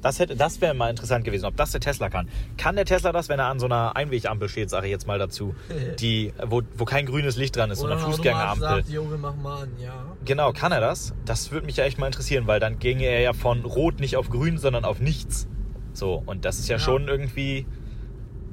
Das, 0.00 0.18
hätte, 0.18 0.36
das 0.36 0.60
wäre 0.60 0.74
mal 0.74 0.90
interessant 0.90 1.24
gewesen, 1.24 1.46
ob 1.46 1.56
das 1.56 1.72
der 1.72 1.80
Tesla 1.80 2.10
kann. 2.10 2.28
Kann 2.58 2.76
der 2.76 2.84
Tesla 2.84 3.10
das, 3.12 3.28
wenn 3.30 3.38
er 3.38 3.46
an 3.46 3.58
so 3.58 3.64
einer 3.66 3.96
Einwegampel 3.96 4.48
steht, 4.50 4.68
sage 4.68 4.86
ich 4.86 4.90
jetzt 4.90 5.06
mal 5.06 5.18
dazu, 5.18 5.54
die, 6.00 6.32
wo, 6.46 6.62
wo 6.76 6.84
kein 6.84 7.06
grünes 7.06 7.36
Licht 7.36 7.56
dran 7.56 7.70
ist, 7.70 7.78
so 7.78 7.86
Oder 7.86 7.94
eine 7.94 8.02
ein 8.02 8.12
Automat 8.12 8.16
Fußgängerampel. 8.16 8.62
sagt, 8.68 8.88
Junge, 8.90 9.16
mach 9.16 9.34
mal 9.36 9.62
an, 9.62 9.70
ja. 9.82 9.94
Genau, 10.24 10.52
kann 10.52 10.72
er 10.72 10.80
das? 10.80 11.14
Das 11.24 11.50
würde 11.52 11.64
mich 11.66 11.76
ja 11.76 11.84
echt 11.84 11.98
mal 11.98 12.06
interessieren, 12.06 12.46
weil 12.46 12.60
dann 12.60 12.78
ginge 12.78 13.04
er 13.04 13.20
ja 13.20 13.32
von 13.32 13.64
Rot 13.64 13.98
nicht 14.00 14.16
auf 14.16 14.28
Grün, 14.28 14.58
sondern 14.58 14.84
auf 14.84 15.00
nichts. 15.00 15.48
So, 15.94 16.22
und 16.26 16.44
das 16.44 16.58
ist 16.58 16.68
ja, 16.68 16.76
Ja. 16.76 16.80
schon 16.80 17.08
irgendwie. 17.08 17.66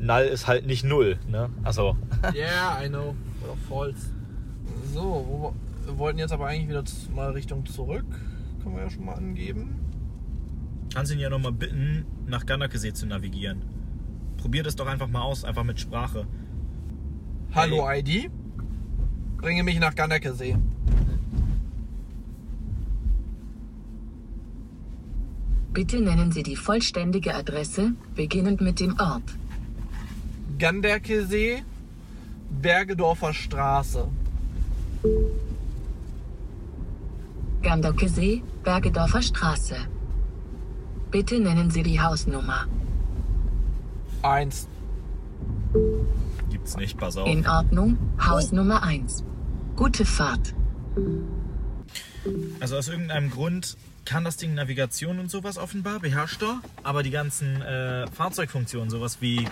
Null 0.02 0.22
ist 0.24 0.48
halt 0.48 0.66
nicht 0.66 0.84
Null, 0.84 1.20
ne? 1.30 1.50
Also, 1.64 1.96
Yeah, 2.34 2.84
I 2.84 2.90
know. 2.90 3.16
Oder 3.44 3.56
false. 3.70 4.08
So, 4.94 5.02
wo, 5.02 5.54
wir 5.86 5.98
wollten 5.98 6.20
jetzt 6.20 6.34
aber 6.34 6.48
eigentlich 6.48 6.70
wieder 6.70 6.84
mal 7.16 7.32
Richtung 7.32 7.66
zurück. 7.66 8.06
Können 8.64 8.76
wir 8.76 8.84
ja 8.84 8.90
schon 8.90 9.06
mal 9.06 9.14
angeben. 9.14 9.76
kannst 10.94 11.12
ihn 11.14 11.20
ja 11.20 11.30
nochmal 11.30 11.52
bitten, 11.52 12.06
nach 12.28 12.46
Gannakesee 12.46 12.94
zu 12.94 13.06
navigieren. 13.06 13.62
Probier 14.38 14.64
das 14.64 14.76
doch 14.76 14.88
einfach 14.88 15.08
mal 15.08 15.22
aus, 15.22 15.44
einfach 15.46 15.64
mit 15.64 15.80
Sprache. 15.80 16.26
Hallo 17.54 17.88
ID. 17.90 18.32
Bringe 19.38 19.64
mich 19.64 19.80
nach 19.80 19.94
Gannekesee. 19.96 20.58
Bitte 25.74 26.02
nennen 26.02 26.32
Sie 26.32 26.44
die 26.44 26.56
vollständige 26.56 27.34
Adresse, 27.34 27.94
beginnend 28.16 28.62
mit 28.62 28.80
dem 28.80 29.00
Ort. 29.00 29.24
Ganderkesee, 30.62 31.64
Bergedorfer 32.62 33.34
Straße. 33.34 34.08
Gandokesee, 37.64 38.44
Bergedorfer 38.64 39.24
Straße. 39.24 39.78
Bitte 41.10 41.40
nennen 41.40 41.72
Sie 41.72 41.82
die 41.82 42.00
Hausnummer. 42.00 42.68
Eins. 44.22 44.68
Gibt's 46.52 46.78
nicht, 46.78 46.96
pass 46.96 47.18
auf. 47.18 47.28
In 47.28 47.48
Ordnung, 47.48 47.98
Hausnummer 48.24 48.84
1. 48.84 49.24
Gute 49.76 50.06
Fahrt. 50.06 50.54
Also 52.60 52.78
aus 52.78 52.88
irgendeinem 52.88 53.32
Grund 53.32 53.78
kann 54.06 54.24
das 54.24 54.38
Ding 54.38 54.54
Navigation 54.54 55.18
und 55.18 55.32
sowas 55.32 55.58
offenbar, 55.58 56.02
beherrscht 56.02 56.44
er, 56.44 56.62
aber 56.84 57.02
die 57.02 57.10
ganzen 57.10 57.64
äh, 57.64 58.06
Fahrzeugfunktionen, 58.12 58.92
sowas 58.92 59.22
wie. 59.22 59.48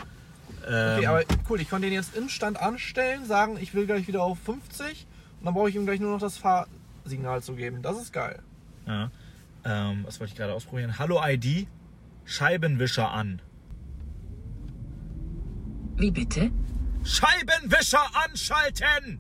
Ähm, 0.68 0.98
Okay, 0.98 1.06
aber 1.06 1.24
cool, 1.50 1.62
ich 1.62 1.70
konnte 1.70 1.88
den 1.88 1.94
jetzt 1.94 2.16
im 2.16 2.30
Stand 2.30 2.60
anstellen, 2.60 3.26
sagen, 3.26 3.58
ich 3.60 3.74
will 3.74 3.86
gleich 3.86 4.08
wieder 4.08 4.24
auf 4.24 4.38
50 4.40 5.08
und 5.40 5.46
dann 5.46 5.54
brauche 5.54 5.70
ich 5.70 5.76
ihm 5.76 5.86
gleich 5.86 6.00
nur 6.00 6.12
noch 6.12 6.20
das 6.20 6.38
Fahrsignal 6.38 7.42
zu 7.42 7.54
geben. 7.54 7.82
Das 7.82 7.98
ist 7.98 8.12
geil. 8.14 8.40
Ja. 8.86 9.12
Ähm, 9.66 10.04
was 10.06 10.20
wollte 10.20 10.32
ich 10.32 10.38
gerade 10.38 10.54
ausprobieren? 10.54 11.00
Hallo 11.00 11.22
ID, 11.26 11.68
Scheibenwischer 12.26 13.12
an. 13.12 13.42
Wie 15.98 16.12
bitte? 16.12 16.52
Scheibenwischer 17.04 18.04
anschalten! 18.26 19.20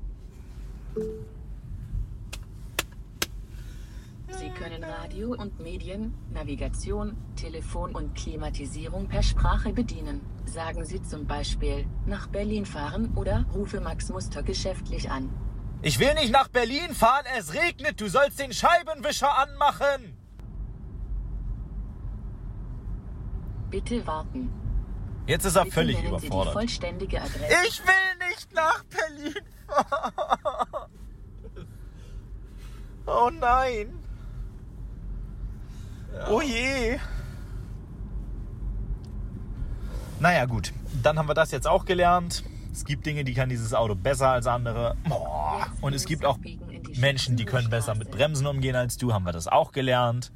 Sie 4.40 4.50
können 4.52 4.86
Radio 4.86 5.36
und 5.36 5.60
Medien, 5.60 6.14
Navigation, 6.32 7.18
Telefon 7.36 7.94
und 7.94 8.16
Klimatisierung 8.16 9.10
per 9.10 9.22
Sprache 9.22 9.74
bedienen. 9.74 10.22
Sagen 10.46 10.86
Sie 10.86 11.02
zum 11.02 11.28
Beispiel 11.28 11.86
nach 12.06 12.28
Berlin 12.28 12.66
fahren 12.66 13.12
oder 13.18 13.46
rufe 13.54 13.82
Max 13.82 14.08
Muster 14.08 14.42
geschäftlich 14.42 15.12
an. 15.12 15.30
Ich 15.82 16.00
will 16.00 16.14
nicht 16.14 16.32
nach 16.32 16.48
Berlin 16.48 16.94
fahren, 16.94 17.26
es 17.38 17.54
regnet, 17.54 18.00
du 18.00 18.08
sollst 18.08 18.40
den 18.40 18.54
Scheibenwischer 18.54 19.38
anmachen! 19.38 20.18
Bitte 23.70 24.08
warten. 24.08 24.54
Jetzt 25.28 25.44
ist 25.44 25.58
er 25.58 25.64
Bitte 25.66 25.76
völlig 25.76 26.02
überfordert. 26.02 26.64
Ich 26.64 26.82
will 26.82 28.30
nicht 28.30 28.54
nach 28.54 28.86
Berlin 28.86 29.44
fahren! 29.68 30.92
Oh 33.12 33.32
nein! 33.32 34.09
Ja. 36.14 36.30
Oh 36.30 36.42
je. 36.42 37.00
Naja, 40.20 40.46
gut. 40.46 40.74
Dann 41.02 41.18
haben 41.18 41.30
wir 41.30 41.34
das 41.34 41.52
jetzt 41.52 41.68
auch 41.68 41.86
gelernt. 41.86 42.44
Es 42.72 42.86
gibt 42.86 43.06
Dinge, 43.06 43.24
die 43.24 43.34
kann 43.34 43.50
dieses 43.50 43.74
Auto 43.74 43.96
besser 43.96 44.30
als 44.30 44.48
andere. 44.48 44.96
Boah. 45.08 45.68
Und 45.82 45.94
es 45.94 46.06
gibt 46.06 46.26
auch 46.26 46.38
Menschen, 46.98 47.36
die 47.36 47.46
können 47.46 47.70
besser 47.70 47.96
mit 47.96 48.12
Bremsen 48.12 48.48
umgehen 48.48 48.76
als 48.76 48.98
du. 48.98 49.14
Haben 49.14 49.26
wir 49.26 49.32
das 49.32 49.48
auch 49.48 49.72
gelernt. 49.72 50.32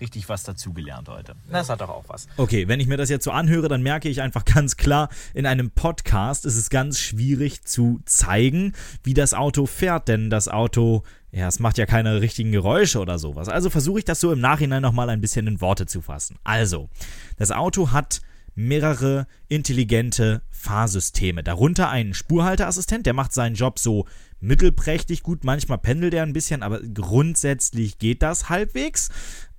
Richtig 0.00 0.28
was 0.28 0.44
dazugelernt 0.44 1.08
heute. 1.08 1.34
Das 1.50 1.68
hat 1.68 1.80
doch 1.80 1.88
auch 1.88 2.04
was. 2.08 2.28
Okay, 2.36 2.68
wenn 2.68 2.80
ich 2.80 2.86
mir 2.86 2.96
das 2.96 3.10
jetzt 3.10 3.24
so 3.24 3.30
anhöre, 3.30 3.68
dann 3.68 3.82
merke 3.82 4.08
ich 4.08 4.22
einfach 4.22 4.44
ganz 4.44 4.76
klar, 4.76 5.08
in 5.34 5.46
einem 5.46 5.70
Podcast 5.70 6.44
ist 6.44 6.56
es 6.56 6.70
ganz 6.70 7.00
schwierig 7.00 7.64
zu 7.64 8.00
zeigen, 8.04 8.74
wie 9.02 9.14
das 9.14 9.34
Auto 9.34 9.66
fährt, 9.66 10.08
denn 10.08 10.30
das 10.30 10.48
Auto, 10.48 11.02
ja, 11.32 11.48
es 11.48 11.58
macht 11.58 11.78
ja 11.78 11.86
keine 11.86 12.20
richtigen 12.20 12.52
Geräusche 12.52 13.00
oder 13.00 13.18
sowas. 13.18 13.48
Also 13.48 13.70
versuche 13.70 13.98
ich 13.98 14.04
das 14.04 14.20
so 14.20 14.32
im 14.32 14.40
Nachhinein 14.40 14.82
nochmal 14.82 15.10
ein 15.10 15.20
bisschen 15.20 15.46
in 15.46 15.60
Worte 15.60 15.86
zu 15.86 16.00
fassen. 16.00 16.36
Also, 16.44 16.88
das 17.36 17.50
Auto 17.50 17.90
hat 17.90 18.20
mehrere 18.58 19.28
intelligente 19.46 20.42
Fahrsysteme. 20.50 21.44
Darunter 21.44 21.90
einen 21.90 22.12
Spurhalteassistent, 22.12 23.06
der 23.06 23.14
macht 23.14 23.32
seinen 23.32 23.54
Job 23.54 23.78
so 23.78 24.06
mittelprächtig 24.40 25.22
gut. 25.22 25.44
Manchmal 25.44 25.78
pendelt 25.78 26.12
er 26.12 26.24
ein 26.24 26.32
bisschen, 26.32 26.64
aber 26.64 26.80
grundsätzlich 26.80 27.98
geht 27.98 28.22
das 28.22 28.48
halbwegs. 28.48 29.10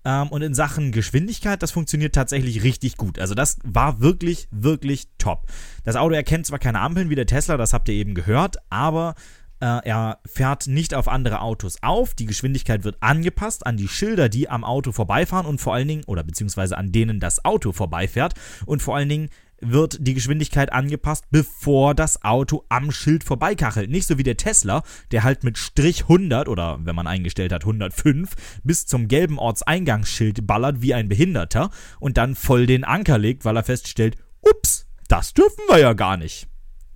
Ähm, 0.10 0.30
und 0.30 0.42
in 0.42 0.56
Sachen 0.56 0.92
Geschwindigkeit, 0.92 1.62
das 1.62 1.72
funktioniert 1.72 2.16
tatsächlich 2.16 2.64
richtig 2.64 2.98
gut. 2.98 3.20
Also 3.20 3.36
das 3.36 3.58
war 3.64 4.00
wirklich, 4.00 4.48
wirklich 4.50 5.08
top. 5.20 5.46
Das 5.84 5.96
Auto 5.96 6.16
erkennt 6.16 6.48
zwar 6.48 6.58
keine 6.58 6.80
Ampeln 6.80 7.10
wie 7.10 7.16
der 7.16 7.28
Tesla, 7.28 7.58
das 7.58 7.74
habt 7.74 7.90
ihr 7.90 7.96
eben 7.96 8.16
gehört, 8.16 8.58
aber 8.70 9.14
äh, 9.60 9.66
er 9.66 10.20
fährt 10.26 10.68
nicht 10.68 10.96
auf 10.96 11.08
andere 11.08 11.42
Autos 11.42 11.84
auf. 11.84 12.16
Die 12.16 12.26
Geschwindigkeit 12.26 12.84
wird 12.84 12.98
angepasst 13.02 13.68
an 13.68 13.78
die 13.78 13.88
Schilder, 13.88 14.30
die 14.30 14.50
am 14.50 14.64
Auto 14.64 14.92
vorbeifahren 14.92 15.46
und 15.46 15.62
vor 15.62 15.76
allen 15.76 15.88
Dingen, 15.88 16.06
oder 16.06 16.24
beziehungsweise 16.24 16.78
an 16.78 16.92
denen 16.92 17.20
das 17.20 17.46
Auto 17.46 17.72
vorbeifährt. 17.72 18.34
Und 18.66 18.82
vor 18.82 18.96
allen 18.96 19.10
Dingen 19.10 19.30
wird 19.62 19.98
die 20.00 20.14
Geschwindigkeit 20.14 20.72
angepasst, 20.72 21.26
bevor 21.32 21.96
das 21.96 22.24
Auto 22.24 22.64
am 22.70 22.92
Schild 22.92 23.24
vorbeikachelt. 23.24 23.90
Nicht 23.90 24.08
so 24.08 24.18
wie 24.18 24.24
der 24.24 24.38
Tesla, 24.38 24.84
der 25.12 25.24
halt 25.24 25.44
mit 25.44 25.58
Strich 25.58 26.04
100 26.04 26.48
oder 26.48 26.80
wenn 26.84 26.96
man 26.96 27.08
eingestellt 27.08 27.52
hat 27.54 27.64
105 27.64 28.36
bis 28.64 28.86
zum 28.86 29.08
gelben 29.08 29.40
Ortseingangsschild 29.40 30.46
ballert 30.46 30.82
wie 30.82 30.94
ein 30.94 31.10
Behinderter 31.10 31.70
und 32.00 32.18
dann 32.18 32.36
voll 32.36 32.66
den 32.66 32.84
Anker 32.84 33.18
legt, 33.18 33.46
weil 33.46 33.58
er 33.58 33.64
feststellt, 33.64 34.16
ups, 34.42 34.88
das 35.08 35.34
dürfen 35.34 35.64
wir 35.68 35.80
ja 35.80 35.94
gar 35.94 36.18
nicht. 36.18 36.48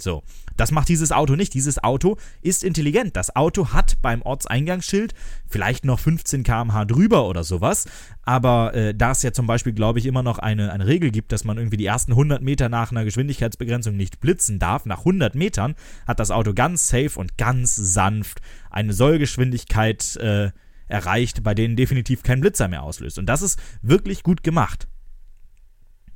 So, 0.02 0.24
das 0.58 0.72
macht 0.72 0.90
dieses 0.90 1.12
Auto 1.12 1.36
nicht. 1.36 1.54
Dieses 1.54 1.84
Auto 1.84 2.18
ist 2.42 2.64
intelligent. 2.64 3.16
Das 3.16 3.36
Auto 3.36 3.70
hat 3.70 4.02
beim 4.02 4.22
Ortseingangsschild 4.22 5.14
vielleicht 5.48 5.86
noch 5.86 6.00
15 6.00 6.44
km/h 6.44 6.86
drüber 6.86 7.28
oder 7.28 7.44
sowas. 7.44 7.86
Aber 8.24 8.74
äh, 8.74 8.94
da 8.96 9.12
es 9.12 9.24
ja 9.24 9.34
zum 9.34 9.48
Beispiel, 9.48 9.74
glaube 9.74 10.00
ich, 10.00 10.06
immer 10.06 10.24
noch 10.24 10.40
eine, 10.40 10.72
eine 10.72 10.88
Regel 10.88 11.12
gibt, 11.12 11.32
dass 11.32 11.44
man 11.44 11.58
irgendwie 11.58 11.78
die 11.78 11.86
ersten 11.86 12.14
100 12.14 12.42
Meter 12.42 12.70
nach 12.70 12.92
einer 12.92 13.04
Geschwindigkeitsbegrenzung 13.04 13.96
nicht 13.96 14.20
blitzen 14.20 14.60
darf, 14.60 14.86
nach 14.86 15.00
100 15.00 15.36
Metern 15.36 15.76
hat 16.08 16.20
das 16.20 16.32
Auto 16.32 16.54
ganz 16.54 16.88
safe 16.88 17.20
und 17.20 17.38
ganz 17.38 17.76
sanft 17.76 18.40
eine 18.70 18.94
Sollgeschwindigkeit 18.94 20.16
äh, 20.18 20.52
erreicht, 20.88 21.44
bei 21.44 21.54
denen 21.54 21.76
definitiv 21.76 22.24
kein 22.24 22.42
Blitzer 22.42 22.68
mehr 22.68 22.84
auslöst. 22.84 23.18
Und 23.18 23.26
das 23.26 23.42
ist 23.42 23.60
wirklich 23.82 24.24
gut 24.24 24.44
gemacht. 24.44 24.88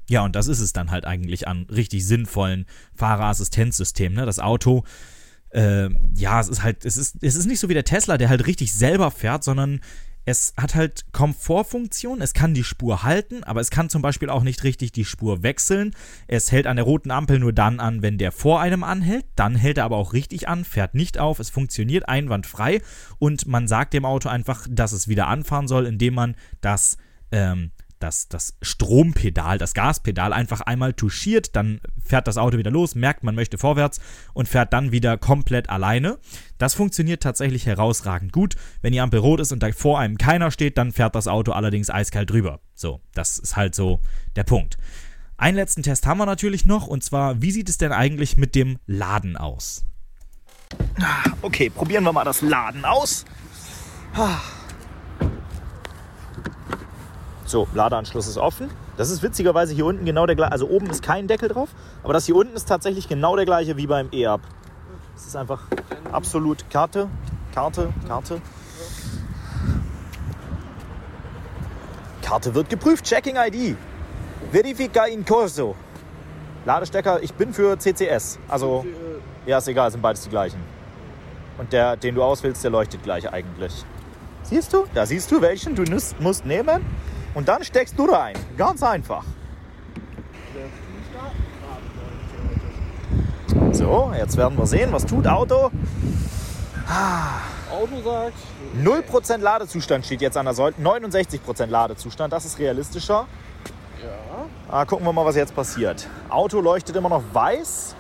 Ja, 0.10 0.24
und 0.24 0.36
das 0.36 0.48
ist 0.48 0.60
es 0.60 0.74
dann 0.74 0.92
halt 0.92 1.06
eigentlich 1.06 1.48
an 1.48 1.66
richtig 1.70 2.06
sinnvollen 2.06 2.66
Fahrerassistenzsystemen. 2.96 4.18
Ne? 4.18 4.26
Das 4.26 4.40
Auto, 4.40 4.84
äh, 5.52 5.90
ja, 6.16 6.40
es 6.40 6.48
ist 6.48 6.64
halt, 6.64 6.86
es 6.86 6.98
ist, 6.98 7.18
es 7.22 7.36
ist 7.36 7.46
nicht 7.46 7.60
so 7.60 7.70
wie 7.70 7.74
der 7.74 7.84
Tesla, 7.84 8.18
der 8.18 8.30
halt 8.30 8.48
richtig 8.48 8.74
selber 8.74 9.12
fährt, 9.12 9.44
sondern 9.44 9.82
es 10.28 10.54
hat 10.58 10.76
halt 10.76 11.06
Komfortfunktion, 11.14 12.22
es 12.22 12.34
kann 12.34 12.54
die 12.54 12.66
Spur 12.66 13.04
halten, 13.04 13.46
aber 13.46 13.62
es 13.62 13.70
kann 13.70 13.90
zum 13.90 14.02
Beispiel 14.02 14.30
auch 14.30 14.44
nicht 14.44 14.66
richtig 14.66 14.92
die 14.92 15.06
Spur 15.06 15.42
wechseln. 15.42 15.96
Es 16.28 16.52
hält 16.52 16.68
an 16.68 16.76
der 16.76 16.84
roten 16.84 17.12
Ampel 17.12 17.40
nur 17.40 17.54
dann 17.54 17.80
an, 17.80 18.02
wenn 18.02 18.18
der 18.18 18.34
vor 18.34 18.60
einem 18.60 18.84
anhält. 18.84 19.24
Dann 19.38 19.56
hält 19.56 19.78
er 19.78 19.86
aber 19.86 19.96
auch 19.96 20.12
richtig 20.12 20.50
an, 20.50 20.66
fährt 20.66 20.96
nicht 20.96 21.18
auf, 21.18 21.40
es 21.40 21.50
funktioniert 21.50 22.10
einwandfrei 22.10 22.82
und 23.20 23.48
man 23.48 23.70
sagt 23.70 23.94
dem 23.94 24.04
Auto 24.04 24.28
einfach, 24.28 24.68
dass 24.70 24.92
es 24.92 25.08
wieder 25.08 25.28
anfahren 25.28 25.70
soll, 25.70 25.86
indem 25.86 26.16
man 26.16 26.36
das 26.60 26.98
ähm, 27.32 27.72
das, 28.00 28.28
das 28.28 28.58
Strompedal, 28.62 29.58
das 29.58 29.74
Gaspedal 29.74 30.34
einfach 30.34 30.62
einmal 30.62 30.94
touchiert, 30.94 31.56
dann 31.56 31.82
fährt 32.04 32.28
das 32.28 32.38
Auto 32.38 32.58
wieder 32.58 32.72
los, 32.72 32.96
merkt, 32.96 33.24
man 33.24 33.36
möchte 33.36 33.58
vorwärts 33.58 34.00
und 34.34 34.48
fährt 34.48 34.74
dann 34.74 34.92
wieder 34.92 35.18
komplett 35.18 35.70
alleine. 35.70 36.20
Das 36.58 36.74
funktioniert 36.74 37.24
tatsächlich 37.24 37.66
herausragend 37.66 38.32
gut. 38.32 38.56
Wenn 38.82 38.94
die 38.94 39.02
Ampel 39.02 39.20
rot 39.20 39.40
ist 39.40 39.52
und 39.52 39.64
da 39.64 39.72
vor 39.72 40.00
einem 40.00 40.18
keiner 40.18 40.52
steht, 40.52 40.78
dann 40.78 40.92
fährt 40.92 41.16
das 41.16 41.28
Auto 41.28 41.52
allerdings 41.52 41.90
eiskalt 41.90 42.30
drüber. 42.30 42.60
So, 42.76 43.02
das 43.14 43.40
ist 43.40 43.56
halt 43.56 43.76
so 43.76 44.00
der 44.36 44.44
Punkt. 44.44 44.78
Einen 45.38 45.58
letzten 45.58 45.84
Test 45.84 46.08
haben 46.08 46.18
wir 46.18 46.26
natürlich 46.26 46.66
noch 46.66 46.88
und 46.88 47.04
zwar, 47.04 47.42
wie 47.42 47.52
sieht 47.52 47.70
es 47.70 47.78
denn 47.78 47.92
eigentlich 47.92 48.38
mit 48.38 48.56
dem 48.56 48.80
Laden 48.88 49.38
aus? 49.38 49.86
Okay, 51.42 51.70
probieren 51.70 52.04
wir 52.04 52.14
mal 52.14 52.26
das 52.26 52.42
Laden 52.42 52.86
aus. 52.86 53.26
So, 57.48 57.66
Ladeanschluss 57.74 58.28
ist 58.28 58.38
offen. 58.38 58.70
Das 58.98 59.10
ist 59.10 59.24
witzigerweise 59.24 59.74
hier 59.74 59.86
unten 59.86 60.04
genau 60.04 60.26
der 60.26 60.36
gleiche. 60.36 60.52
Also 60.52 60.68
oben 60.68 60.90
ist 60.90 61.02
kein 61.02 61.28
Deckel 61.28 61.48
drauf, 61.48 61.70
aber 62.04 62.12
das 62.12 62.26
hier 62.26 62.36
unten 62.36 62.54
ist 62.54 62.68
tatsächlich 62.68 63.08
genau 63.08 63.38
der 63.38 63.46
gleiche 63.46 63.78
wie 63.78 63.88
beim 63.88 64.10
E-Up. 64.12 64.42
Es 65.16 65.28
ist 65.28 65.36
einfach 65.38 65.62
absolut 66.12 66.70
Karte, 66.70 67.08
Karte, 67.54 67.94
Karte. 68.06 68.42
Karte 72.22 72.54
wird 72.54 72.70
geprüft. 72.70 73.06
Checking 73.06 73.38
ID. 73.38 73.78
Verifica 74.52 75.06
in 75.06 75.24
corso. 75.24 75.74
Ladestecker, 76.66 77.24
ich 77.24 77.34
bin 77.34 77.54
für 77.54 77.80
CCS. 77.80 78.40
Also, 78.50 78.86
ja, 79.46 79.60
ist 79.60 79.70
egal, 79.70 79.90
sind 79.90 80.02
beides 80.02 80.24
die 80.24 80.30
gleichen. 80.30 80.60
Und 81.58 81.72
der, 81.72 81.96
den 81.96 82.14
du 82.14 82.24
auswählst, 82.24 82.62
der 82.66 82.72
leuchtet 82.72 83.04
gleich 83.04 83.32
eigentlich. 83.32 83.86
Siehst 84.44 84.74
du? 84.74 84.86
Da 84.94 85.06
siehst 85.06 85.32
du, 85.32 85.42
welchen 85.42 85.76
du 85.76 85.84
musst 86.20 86.46
nehmen. 86.46 86.86
Und 87.38 87.48
dann 87.48 87.64
steckst 87.64 87.94
du 88.00 88.06
rein. 88.06 88.34
Ganz 88.58 88.82
einfach. 88.82 89.24
So, 93.74 94.12
jetzt 94.18 94.36
werden 94.38 94.58
wir 94.58 94.66
sehen, 94.66 94.92
was 94.92 95.06
tut 95.06 95.28
Auto. 95.28 95.70
Auto 97.72 98.02
sagt. 98.04 98.34
0% 98.82 99.38
Ladezustand 99.38 100.04
steht 100.04 100.22
jetzt 100.22 100.36
an 100.36 100.46
der 100.46 100.56
Säule. 100.56 100.74
69% 100.82 101.68
Ladezustand, 101.68 102.34
das 102.34 102.46
ist 102.46 102.58
realistischer. 102.58 103.28
Ja. 104.02 104.46
Ah, 104.68 104.86
gucken 104.86 105.06
wir 105.06 105.14
mal, 105.14 105.24
was 105.24 105.36
jetzt 105.36 105.54
passiert. 105.54 106.08
Auto 106.30 106.60
leuchtet 106.60 106.96
immer 106.96 107.10
noch 107.10 107.24
weiß. 107.34 107.96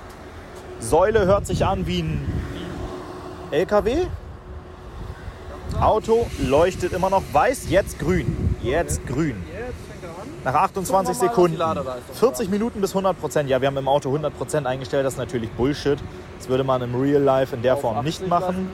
Säule 0.79 1.27
hört 1.27 1.46
sich 1.46 1.63
an 1.63 1.86
wie 1.86 2.01
ein 2.01 2.44
LKW. 3.51 4.08
Auto 5.79 6.25
leuchtet 6.39 6.94
immer 6.94 7.12
noch 7.12 7.22
weiß, 7.32 7.70
jetzt 7.70 8.00
grün. 8.00 8.47
Jetzt 8.68 9.06
grün. 9.08 9.44
Nach 10.44 10.54
28 10.54 10.94
Gucken 10.94 10.98
wir 10.98 11.08
mal, 11.08 11.14
Sekunden. 11.14 11.60
was 11.60 11.72
die 11.72 11.80
Ladeleistung 11.80 12.16
40 12.16 12.50
Minuten 12.50 12.82
bis 12.82 12.92
100 12.92 13.20
Prozent. 13.20 13.50
Ja, 13.50 13.62
wir 13.62 13.68
haben 13.68 13.78
im 13.78 13.88
Auto 13.88 14.10
100 14.10 14.38
Prozent 14.38 14.68
eingestellt. 14.68 15.06
Das 15.06 15.14
ist 15.14 15.20
natürlich 15.20 15.50
Bullshit. 15.52 16.00
Das 16.38 16.50
würde 16.50 16.64
man 16.64 16.82
im 16.82 16.96
Real 16.96 17.22
Life 17.22 17.56
in 17.56 17.62
der 17.62 17.78
Form 17.78 17.98
80 17.98 18.20
nicht 18.22 18.30
machen. 18.30 18.70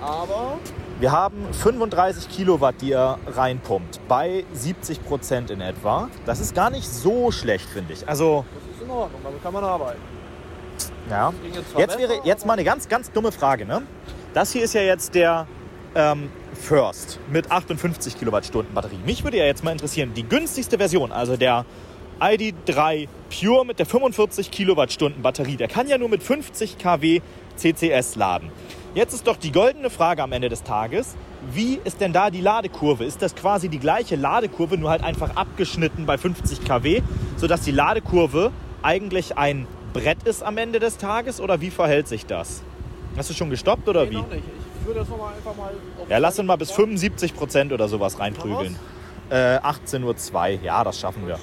Aber 0.00 0.58
Wir 1.00 1.12
haben 1.12 1.46
35 1.52 2.28
Kilowatt, 2.28 2.76
die 2.80 2.92
er 2.92 3.18
reinpumpt. 3.26 4.00
Bei 4.08 4.44
70 4.52 5.04
Prozent 5.04 5.50
in 5.50 5.60
etwa. 5.60 6.08
Das 6.24 6.40
ist 6.40 6.54
gar 6.54 6.70
nicht 6.70 6.88
so 6.88 7.30
schlecht, 7.30 7.68
finde 7.68 7.92
ich. 7.92 8.08
Also, 8.08 8.44
das 8.54 8.76
ist 8.76 8.82
in 8.82 8.90
Ordnung, 8.90 9.20
damit 9.22 9.42
kann 9.42 9.52
man 9.52 9.64
arbeiten. 9.64 10.00
ja. 11.10 11.32
jetzt 11.76 11.98
wäre 11.98 12.20
jetzt 12.24 12.46
mal 12.46 12.54
eine 12.54 12.64
ganz, 12.64 12.88
ganz 12.88 13.10
dumme 13.12 13.32
Frage. 13.32 13.66
Ne? 13.66 13.82
Das 14.34 14.52
hier 14.52 14.64
ist 14.64 14.74
ja 14.74 14.82
jetzt 14.82 15.14
der 15.14 15.46
ähm, 15.94 16.30
First 16.56 17.20
mit 17.30 17.50
58 17.50 18.18
Kilowattstunden 18.18 18.74
Batterie. 18.74 18.98
Mich 19.04 19.22
würde 19.24 19.36
ja 19.38 19.44
jetzt 19.44 19.62
mal 19.64 19.72
interessieren, 19.72 20.12
die 20.14 20.24
günstigste 20.24 20.78
Version, 20.78 21.12
also 21.12 21.36
der 21.36 21.64
ID3 22.20 23.08
Pure 23.30 23.66
mit 23.66 23.78
der 23.78 23.86
45 23.86 24.50
Kilowattstunden 24.50 25.22
Batterie, 25.22 25.56
der 25.56 25.68
kann 25.68 25.86
ja 25.88 25.98
nur 25.98 26.08
mit 26.08 26.22
50 26.22 26.78
kW 26.78 27.20
CCS 27.56 28.16
laden. 28.16 28.50
Jetzt 28.94 29.12
ist 29.12 29.26
doch 29.26 29.36
die 29.36 29.52
goldene 29.52 29.90
Frage 29.90 30.22
am 30.22 30.32
Ende 30.32 30.48
des 30.48 30.62
Tages, 30.62 31.14
wie 31.52 31.78
ist 31.84 32.00
denn 32.00 32.12
da 32.14 32.30
die 32.30 32.40
Ladekurve? 32.40 33.04
Ist 33.04 33.20
das 33.20 33.34
quasi 33.34 33.68
die 33.68 33.78
gleiche 33.78 34.16
Ladekurve, 34.16 34.78
nur 34.78 34.90
halt 34.90 35.04
einfach 35.04 35.36
abgeschnitten 35.36 36.06
bei 36.06 36.16
50 36.16 36.64
kW, 36.64 37.02
sodass 37.36 37.60
die 37.60 37.72
Ladekurve 37.72 38.50
eigentlich 38.82 39.36
ein 39.36 39.66
Brett 39.92 40.22
ist 40.24 40.42
am 40.42 40.56
Ende 40.58 40.78
des 40.78 40.96
Tages 40.96 41.40
oder 41.40 41.60
wie 41.60 41.70
verhält 41.70 42.08
sich 42.08 42.24
das? 42.26 42.62
Hast 43.16 43.30
du 43.30 43.34
schon 43.34 43.50
gestoppt 43.50 43.88
oder 43.88 44.04
Nee, 44.04 44.10
wie? 44.10 44.16
noch 44.16 44.28
nicht. 44.30 44.42
Würde 44.86 45.00
das 45.00 45.08
noch 45.08 45.18
mal 45.18 45.34
einfach 45.34 45.56
mal. 45.56 45.74
Ja, 46.08 46.18
lass 46.18 46.38
uns 46.38 46.46
mal 46.46 46.56
bis 46.56 46.68
Seite 46.68 46.82
75 46.82 47.34
Prozent 47.34 47.72
oder 47.72 47.88
sowas 47.88 48.20
reinprügeln. 48.20 48.76
Äh, 49.30 49.58
18.02 49.58 50.58
Uhr, 50.58 50.62
ja, 50.62 50.84
das 50.84 51.00
schaffen 51.00 51.26
wir. 51.26 51.40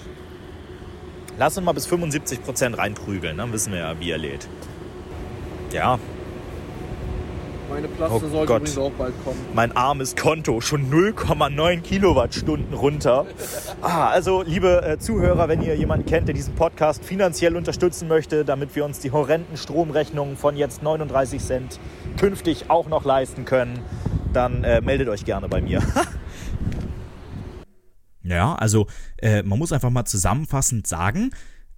Lass 1.37 1.57
uns 1.57 1.65
mal 1.65 1.73
bis 1.73 1.85
75 1.85 2.41
Prozent 2.43 2.77
reinprügeln, 2.77 3.37
dann 3.37 3.51
wissen 3.51 3.73
wir 3.73 3.79
ja, 3.79 3.99
wie 3.99 4.11
er 4.11 4.17
lädt. 4.17 4.47
Ja, 5.73 5.99
Meine 7.73 7.87
Plaste 7.87 8.15
Oh 8.15 8.19
sollte 8.19 8.45
Gott. 8.45 8.61
übrigens 8.61 8.77
auch 8.77 8.91
bald 8.91 9.13
kommen. 9.23 9.39
mein 9.55 9.75
armes 9.75 10.15
Konto 10.15 10.61
schon 10.61 10.91
0,9 10.91 11.81
Kilowattstunden 11.81 12.71
runter. 12.75 13.25
Ah, 13.81 14.09
also 14.09 14.43
liebe 14.43 14.83
äh, 14.85 14.99
Zuhörer, 14.99 15.47
wenn 15.47 15.63
ihr 15.63 15.75
jemanden 15.75 16.05
kennt, 16.05 16.27
der 16.27 16.35
diesen 16.35 16.53
Podcast 16.53 17.03
finanziell 17.03 17.55
unterstützen 17.57 18.07
möchte, 18.07 18.45
damit 18.45 18.75
wir 18.75 18.85
uns 18.85 18.99
die 18.99 19.09
horrenden 19.09 19.57
Stromrechnungen 19.57 20.37
von 20.37 20.55
jetzt 20.55 20.83
39 20.83 21.43
Cent 21.43 21.79
künftig 22.19 22.69
auch 22.69 22.87
noch 22.87 23.05
leisten 23.05 23.43
können, 23.45 23.79
dann 24.33 24.63
äh, 24.63 24.79
meldet 24.81 25.09
euch 25.09 25.25
gerne 25.25 25.49
bei 25.49 25.59
mir. 25.61 25.81
Ja, 28.25 28.55
also 28.55 28.87
äh, 29.17 29.43
man 29.43 29.59
muss 29.59 29.73
einfach 29.73 29.89
mal 29.89 30.05
zusammenfassend 30.05 30.87
sagen, 30.87 31.31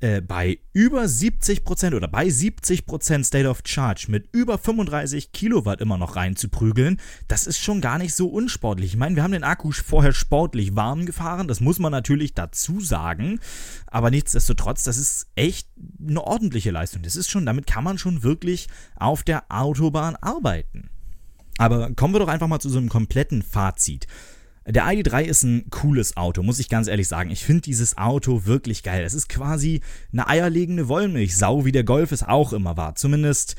äh, 0.06 0.22
bei 0.22 0.60
über 0.72 1.02
70% 1.02 1.96
oder 1.96 2.08
bei 2.08 2.28
70% 2.28 3.24
State 3.24 3.50
of 3.50 3.62
Charge 3.66 4.06
mit 4.10 4.30
über 4.34 4.60
35 4.60 5.32
Kilowatt 5.32 5.82
immer 5.82 5.98
noch 5.98 6.16
reinzuprügeln, 6.16 7.00
das 7.28 7.48
ist 7.48 7.58
schon 7.58 7.82
gar 7.82 7.98
nicht 7.98 8.14
so 8.14 8.28
unsportlich. 8.28 8.92
Ich 8.92 8.98
meine, 8.98 9.16
wir 9.16 9.24
haben 9.24 9.32
den 9.32 9.44
Akku 9.44 9.72
vorher 9.72 10.14
sportlich 10.14 10.76
warm 10.76 11.08
gefahren, 11.08 11.48
das 11.48 11.60
muss 11.60 11.80
man 11.80 11.92
natürlich 11.92 12.36
dazu 12.36 12.80
sagen, 12.82 13.40
aber 13.88 14.12
nichtsdestotrotz, 14.12 14.84
das 14.84 14.98
ist 14.98 15.26
echt 15.34 15.70
eine 16.00 16.22
ordentliche 16.22 16.70
Leistung. 16.70 17.02
Das 17.02 17.16
ist 17.16 17.32
schon, 17.32 17.48
damit 17.48 17.66
kann 17.66 17.84
man 17.84 17.98
schon 17.98 18.22
wirklich 18.22 18.68
auf 18.96 19.24
der 19.24 19.46
Autobahn 19.50 20.16
arbeiten. 20.18 20.92
Aber 21.58 21.92
kommen 21.96 22.14
wir 22.14 22.20
doch 22.20 22.28
einfach 22.28 22.48
mal 22.48 22.60
zu 22.60 22.70
so 22.70 22.78
einem 22.78 22.90
kompletten 22.90 23.42
Fazit. 23.42 24.06
Der 24.68 24.86
ID3 24.86 25.22
ist 25.22 25.44
ein 25.44 25.70
cooles 25.70 26.18
Auto, 26.18 26.42
muss 26.42 26.58
ich 26.58 26.70
ganz 26.70 26.88
ehrlich 26.88 27.08
sagen. 27.08 27.30
Ich 27.30 27.44
finde 27.44 27.62
dieses 27.62 27.98
Auto 27.98 28.46
wirklich 28.46 28.82
geil. 28.82 29.04
Es 29.04 29.14
ist 29.14 29.30
quasi 29.30 29.82
eine 30.12 30.28
eierlegende 30.28 30.88
Wollmilchsau, 30.88 31.66
wie 31.66 31.72
der 31.72 31.84
Golf 31.84 32.12
es 32.12 32.24
auch 32.24 32.52
immer 32.52 32.76
war. 32.76 32.96
Zumindest 32.96 33.56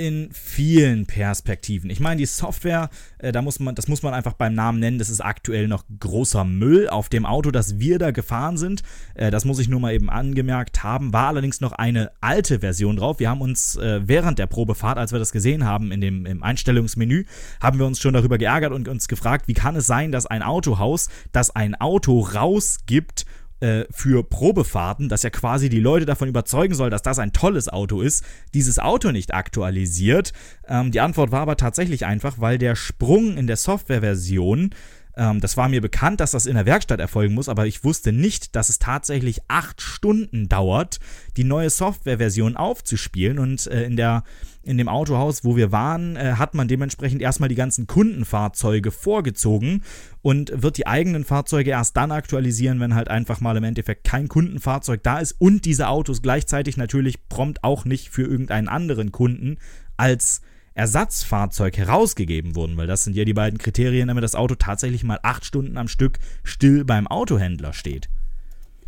in 0.00 0.30
vielen 0.32 1.04
Perspektiven. 1.04 1.90
Ich 1.90 2.00
meine, 2.00 2.16
die 2.16 2.26
Software, 2.26 2.88
äh, 3.18 3.32
da 3.32 3.42
muss 3.42 3.60
man, 3.60 3.74
das 3.74 3.86
muss 3.86 4.02
man 4.02 4.14
einfach 4.14 4.32
beim 4.32 4.54
Namen 4.54 4.80
nennen, 4.80 4.98
das 4.98 5.10
ist 5.10 5.20
aktuell 5.20 5.68
noch 5.68 5.84
großer 6.00 6.42
Müll 6.44 6.88
auf 6.88 7.10
dem 7.10 7.26
Auto, 7.26 7.50
das 7.50 7.78
wir 7.78 7.98
da 7.98 8.10
gefahren 8.10 8.56
sind. 8.56 8.82
Äh, 9.14 9.30
das 9.30 9.44
muss 9.44 9.58
ich 9.58 9.68
nur 9.68 9.78
mal 9.78 9.92
eben 9.92 10.08
angemerkt 10.08 10.82
haben. 10.82 11.12
War 11.12 11.28
allerdings 11.28 11.60
noch 11.60 11.72
eine 11.72 12.12
alte 12.22 12.60
Version 12.60 12.96
drauf. 12.96 13.20
Wir 13.20 13.28
haben 13.28 13.42
uns 13.42 13.76
äh, 13.76 14.00
während 14.02 14.38
der 14.38 14.46
Probefahrt, 14.46 14.96
als 14.96 15.12
wir 15.12 15.18
das 15.18 15.32
gesehen 15.32 15.66
haben 15.66 15.92
in 15.92 16.00
dem, 16.00 16.24
im 16.24 16.42
Einstellungsmenü, 16.42 17.26
haben 17.60 17.78
wir 17.78 17.84
uns 17.84 18.00
schon 18.00 18.14
darüber 18.14 18.38
geärgert 18.38 18.72
und 18.72 18.88
uns 18.88 19.06
gefragt, 19.06 19.48
wie 19.48 19.54
kann 19.54 19.76
es 19.76 19.86
sein, 19.86 20.12
dass 20.12 20.24
ein 20.24 20.42
Autohaus, 20.42 21.10
das 21.32 21.54
ein 21.54 21.74
Auto 21.74 22.20
rausgibt, 22.20 23.26
äh, 23.60 23.84
für 23.90 24.24
Probefahrten, 24.24 25.08
dass 25.08 25.22
ja 25.22 25.30
quasi 25.30 25.68
die 25.68 25.80
Leute 25.80 26.06
davon 26.06 26.28
überzeugen 26.28 26.74
soll, 26.74 26.90
dass 26.90 27.02
das 27.02 27.18
ein 27.18 27.32
tolles 27.32 27.68
Auto 27.68 28.00
ist, 28.00 28.24
dieses 28.54 28.78
Auto 28.78 29.12
nicht 29.12 29.34
aktualisiert. 29.34 30.32
Ähm, 30.66 30.90
die 30.90 31.00
Antwort 31.00 31.30
war 31.30 31.40
aber 31.40 31.56
tatsächlich 31.56 32.06
einfach, 32.06 32.40
weil 32.40 32.58
der 32.58 32.74
Sprung 32.74 33.36
in 33.36 33.46
der 33.46 33.56
Softwareversion 33.56 34.70
ähm, 35.16 35.40
das 35.40 35.56
war 35.56 35.68
mir 35.68 35.80
bekannt, 35.80 36.20
dass 36.20 36.30
das 36.30 36.46
in 36.46 36.54
der 36.54 36.66
Werkstatt 36.66 37.00
erfolgen 37.00 37.34
muss, 37.34 37.48
aber 37.48 37.66
ich 37.66 37.84
wusste 37.84 38.12
nicht, 38.12 38.54
dass 38.54 38.68
es 38.68 38.78
tatsächlich 38.78 39.40
acht 39.48 39.80
Stunden 39.80 40.48
dauert, 40.48 41.00
die 41.36 41.44
neue 41.44 41.70
Softwareversion 41.70 42.56
aufzuspielen. 42.56 43.38
Und 43.38 43.66
äh, 43.66 43.84
in, 43.84 43.96
der, 43.96 44.24
in 44.62 44.78
dem 44.78 44.88
Autohaus, 44.88 45.44
wo 45.44 45.56
wir 45.56 45.72
waren, 45.72 46.16
äh, 46.16 46.34
hat 46.36 46.54
man 46.54 46.68
dementsprechend 46.68 47.22
erstmal 47.22 47.48
die 47.48 47.54
ganzen 47.54 47.86
Kundenfahrzeuge 47.86 48.90
vorgezogen 48.90 49.82
und 50.22 50.52
wird 50.54 50.76
die 50.76 50.86
eigenen 50.86 51.24
Fahrzeuge 51.24 51.70
erst 51.70 51.96
dann 51.96 52.12
aktualisieren, 52.12 52.80
wenn 52.80 52.94
halt 52.94 53.08
einfach 53.08 53.40
mal 53.40 53.56
im 53.56 53.64
Endeffekt 53.64 54.04
kein 54.04 54.28
Kundenfahrzeug 54.28 55.02
da 55.02 55.18
ist 55.18 55.32
und 55.38 55.64
diese 55.64 55.88
Autos 55.88 56.22
gleichzeitig 56.22 56.76
natürlich 56.76 57.28
prompt 57.28 57.64
auch 57.64 57.84
nicht 57.84 58.10
für 58.10 58.22
irgendeinen 58.22 58.68
anderen 58.68 59.12
Kunden 59.12 59.58
als 59.96 60.42
Ersatzfahrzeug 60.74 61.76
herausgegeben 61.76 62.54
wurden, 62.54 62.76
weil 62.76 62.86
das 62.86 63.04
sind 63.04 63.16
ja 63.16 63.24
die 63.24 63.34
beiden 63.34 63.58
Kriterien, 63.58 64.08
damit 64.08 64.24
das 64.24 64.34
Auto 64.34 64.54
tatsächlich 64.54 65.04
mal 65.04 65.18
acht 65.22 65.44
Stunden 65.44 65.76
am 65.76 65.88
Stück 65.88 66.18
still 66.44 66.84
beim 66.84 67.06
Autohändler 67.06 67.72
steht. 67.72 68.08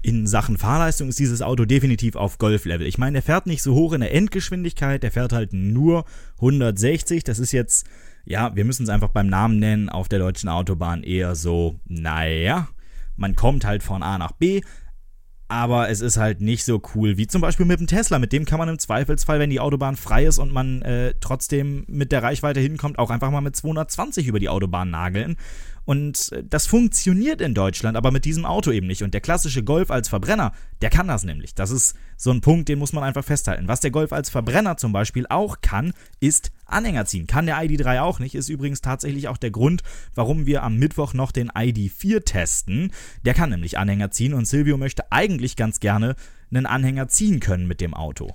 In 0.05 0.27
Sachen 0.27 0.59
Fahrleistung 0.59 1.09
ist 1.09 1.21
dieses 1.21 1.43
Auto 1.43 1.65
definitiv 1.65 2.17
auf 2.17 2.39
Golf-Level. 2.39 2.87
Ich 2.87 2.99
meine, 2.99 3.15
der 3.15 3.23
fährt 3.23 3.47
nicht 3.47 3.63
so 3.63 3.75
hoch 3.75 3.93
in 3.93 4.01
der 4.01 4.13
Endgeschwindigkeit, 4.13 5.03
der 5.03 5.13
fährt 5.13 5.33
halt 5.33 5.53
nur 5.53 6.05
160. 6.37 7.23
Das 7.23 7.39
ist 7.39 7.53
jetzt, 7.53 7.87
ja, 8.25 8.55
wir 8.57 8.65
müssen 8.65 8.83
es 8.83 8.89
einfach 8.89 9.11
beim 9.11 9.29
Namen 9.29 9.61
nennen, 9.61 9.89
auf 9.89 10.09
der 10.09 10.19
deutschen 10.19 10.49
Autobahn 10.49 11.05
eher 11.05 11.37
so, 11.37 11.79
naja, 11.87 12.69
man 13.17 13.37
kommt 13.37 13.65
halt 13.65 13.85
von 13.85 14.03
A 14.03 14.19
nach 14.19 14.33
B, 14.33 14.63
aber 15.53 15.91
es 15.91 16.01
ist 16.01 16.17
halt 16.17 16.41
nicht 16.41 16.65
so 16.65 16.81
cool 16.95 17.19
wie 17.19 17.27
zum 17.27 17.43
Beispiel 17.43 17.67
mit 17.67 17.79
dem 17.79 17.87
Tesla. 17.87 18.19
Mit 18.19 18.33
dem 18.33 18.47
kann 18.47 18.59
man 18.59 18.71
im 18.71 18.79
Zweifelsfall, 18.79 19.39
wenn 19.39 19.51
die 19.51 19.61
Autobahn 19.61 19.97
frei 19.97 20.25
ist 20.25 20.39
und 20.39 20.51
man 20.51 20.81
äh, 20.81 21.13
trotzdem 21.21 21.85
mit 21.89 22.11
der 22.11 22.23
Reichweite 22.23 22.59
hinkommt, 22.59 22.99
auch 22.99 23.11
einfach 23.11 23.31
mal 23.31 23.43
mit 23.43 23.55
220 23.55 24.29
über 24.29 24.41
die 24.41 24.49
Autobahn 24.49 24.89
nageln. 24.89 25.37
Und 25.85 26.31
äh, 26.33 26.45
das 26.49 26.67
funktioniert 26.67 27.41
in 27.41 27.55
Deutschland, 27.55 27.97
aber 27.97 28.11
mit 28.11 28.25
diesem 28.25 28.45
Auto 28.45 28.71
eben 28.71 28.87
nicht. 28.87 29.03
Und 29.03 29.15
der 29.15 29.21
klassische 29.21 29.65
Golf 29.65 29.91
als 29.91 30.09
Verbrenner, 30.09 30.53
der 30.81 30.91
kann 30.91 31.09
das 31.09 31.25
nämlich. 31.25 31.55
Das 31.55 31.71
ist 31.71 31.95
so 32.17 32.31
ein 32.31 32.41
Punkt, 32.41 32.69
den 32.69 32.79
muss 32.79 32.93
man 32.93 33.05
einfach 33.05 33.25
festhalten. 33.25 33.69
Was 33.69 33.81
der 33.81 33.91
Golf 33.91 34.13
als 34.13 34.31
Verbrenner 34.31 34.77
zum 34.77 34.93
Beispiel 34.93 35.27
auch 35.29 35.61
kann, 35.61 35.93
ist 36.21 36.53
Anhänger 36.67 37.07
ziehen. 37.07 37.27
Kann 37.27 37.47
der 37.47 37.57
ID3 37.57 38.01
auch 38.01 38.19
nicht. 38.19 38.35
Ist 38.35 38.49
übrigens 38.49 38.81
tatsächlich 38.81 39.29
auch 39.29 39.39
der 39.39 39.51
Grund, 39.51 39.83
warum 40.15 40.47
wir 40.47 40.63
am 40.63 40.77
Mittwoch 40.77 41.15
noch 41.15 41.33
den 41.33 41.51
ID4 41.51 42.25
testen. 42.25 42.93
Der 43.25 43.35
kann 43.35 43.51
nämlich 43.51 43.79
Anhänger 43.79 44.11
ziehen 44.11 44.35
und 44.35 44.47
Silvio 44.47 44.77
möchte 44.79 45.11
eigentlich 45.11 45.57
ganz 45.57 45.81
gerne 45.81 46.15
einen 46.51 46.67
Anhänger 46.67 47.09
ziehen 47.09 47.41
können 47.41 47.67
mit 47.67 47.81
dem 47.81 47.95
Auto. 47.95 48.35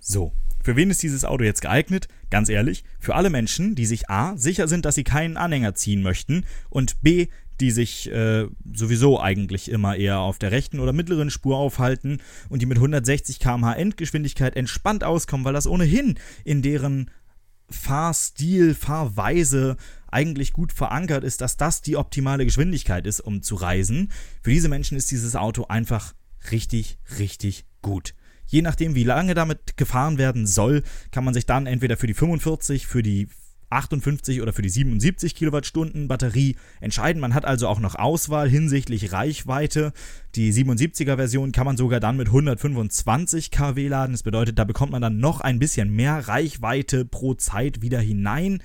So, 0.00 0.32
für 0.62 0.76
wen 0.76 0.90
ist 0.90 1.02
dieses 1.02 1.24
Auto 1.24 1.44
jetzt 1.44 1.62
geeignet? 1.62 2.08
Ganz 2.30 2.48
ehrlich, 2.48 2.84
für 2.98 3.14
alle 3.14 3.30
Menschen, 3.30 3.74
die 3.74 3.86
sich 3.86 4.10
A 4.10 4.36
sicher 4.36 4.68
sind, 4.68 4.84
dass 4.84 4.94
sie 4.94 5.04
keinen 5.04 5.36
Anhänger 5.36 5.74
ziehen 5.74 6.02
möchten 6.02 6.44
und 6.68 7.00
B 7.02 7.28
die 7.60 7.70
sich 7.70 8.10
äh, 8.10 8.46
sowieso 8.74 9.20
eigentlich 9.20 9.70
immer 9.70 9.96
eher 9.96 10.20
auf 10.20 10.38
der 10.38 10.50
rechten 10.50 10.80
oder 10.80 10.92
mittleren 10.92 11.30
Spur 11.30 11.58
aufhalten 11.58 12.18
und 12.48 12.62
die 12.62 12.66
mit 12.66 12.78
160 12.78 13.38
km/h 13.38 13.74
Endgeschwindigkeit 13.74 14.56
entspannt 14.56 15.04
auskommen, 15.04 15.44
weil 15.44 15.52
das 15.52 15.66
ohnehin 15.66 16.18
in 16.44 16.62
deren 16.62 17.10
Fahrstil, 17.68 18.74
Fahrweise 18.74 19.76
eigentlich 20.10 20.52
gut 20.52 20.72
verankert 20.72 21.22
ist, 21.22 21.40
dass 21.40 21.56
das 21.56 21.82
die 21.82 21.96
optimale 21.96 22.44
Geschwindigkeit 22.44 23.06
ist, 23.06 23.20
um 23.20 23.42
zu 23.42 23.54
reisen. 23.54 24.10
Für 24.42 24.50
diese 24.50 24.68
Menschen 24.68 24.96
ist 24.96 25.10
dieses 25.10 25.36
Auto 25.36 25.66
einfach 25.66 26.14
richtig, 26.50 26.98
richtig 27.18 27.66
gut. 27.80 28.14
Je 28.50 28.62
nachdem, 28.62 28.96
wie 28.96 29.04
lange 29.04 29.34
damit 29.34 29.76
gefahren 29.76 30.18
werden 30.18 30.44
soll, 30.44 30.82
kann 31.12 31.24
man 31.24 31.34
sich 31.34 31.46
dann 31.46 31.66
entweder 31.66 31.96
für 31.96 32.08
die 32.08 32.14
45, 32.14 32.86
für 32.88 33.00
die 33.00 33.28
58 33.70 34.42
oder 34.42 34.52
für 34.52 34.62
die 34.62 34.68
77 34.68 35.36
Kilowattstunden 35.36 36.08
Batterie 36.08 36.56
entscheiden. 36.80 37.20
Man 37.20 37.34
hat 37.34 37.44
also 37.44 37.68
auch 37.68 37.78
noch 37.78 37.94
Auswahl 37.94 38.48
hinsichtlich 38.48 39.12
Reichweite. 39.12 39.92
Die 40.34 40.52
77er 40.52 41.14
Version 41.14 41.52
kann 41.52 41.64
man 41.64 41.76
sogar 41.76 42.00
dann 42.00 42.16
mit 42.16 42.26
125 42.26 43.52
kW 43.52 43.86
laden. 43.86 44.12
Das 44.12 44.24
bedeutet, 44.24 44.58
da 44.58 44.64
bekommt 44.64 44.90
man 44.90 45.02
dann 45.02 45.18
noch 45.18 45.40
ein 45.40 45.60
bisschen 45.60 45.94
mehr 45.94 46.26
Reichweite 46.26 47.04
pro 47.04 47.34
Zeit 47.34 47.80
wieder 47.82 48.00
hinein 48.00 48.62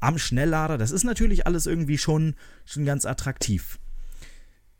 am 0.00 0.18
Schnelllader. 0.18 0.78
Das 0.78 0.90
ist 0.90 1.04
natürlich 1.04 1.46
alles 1.46 1.66
irgendwie 1.66 1.98
schon, 1.98 2.34
schon 2.64 2.84
ganz 2.84 3.06
attraktiv. 3.06 3.78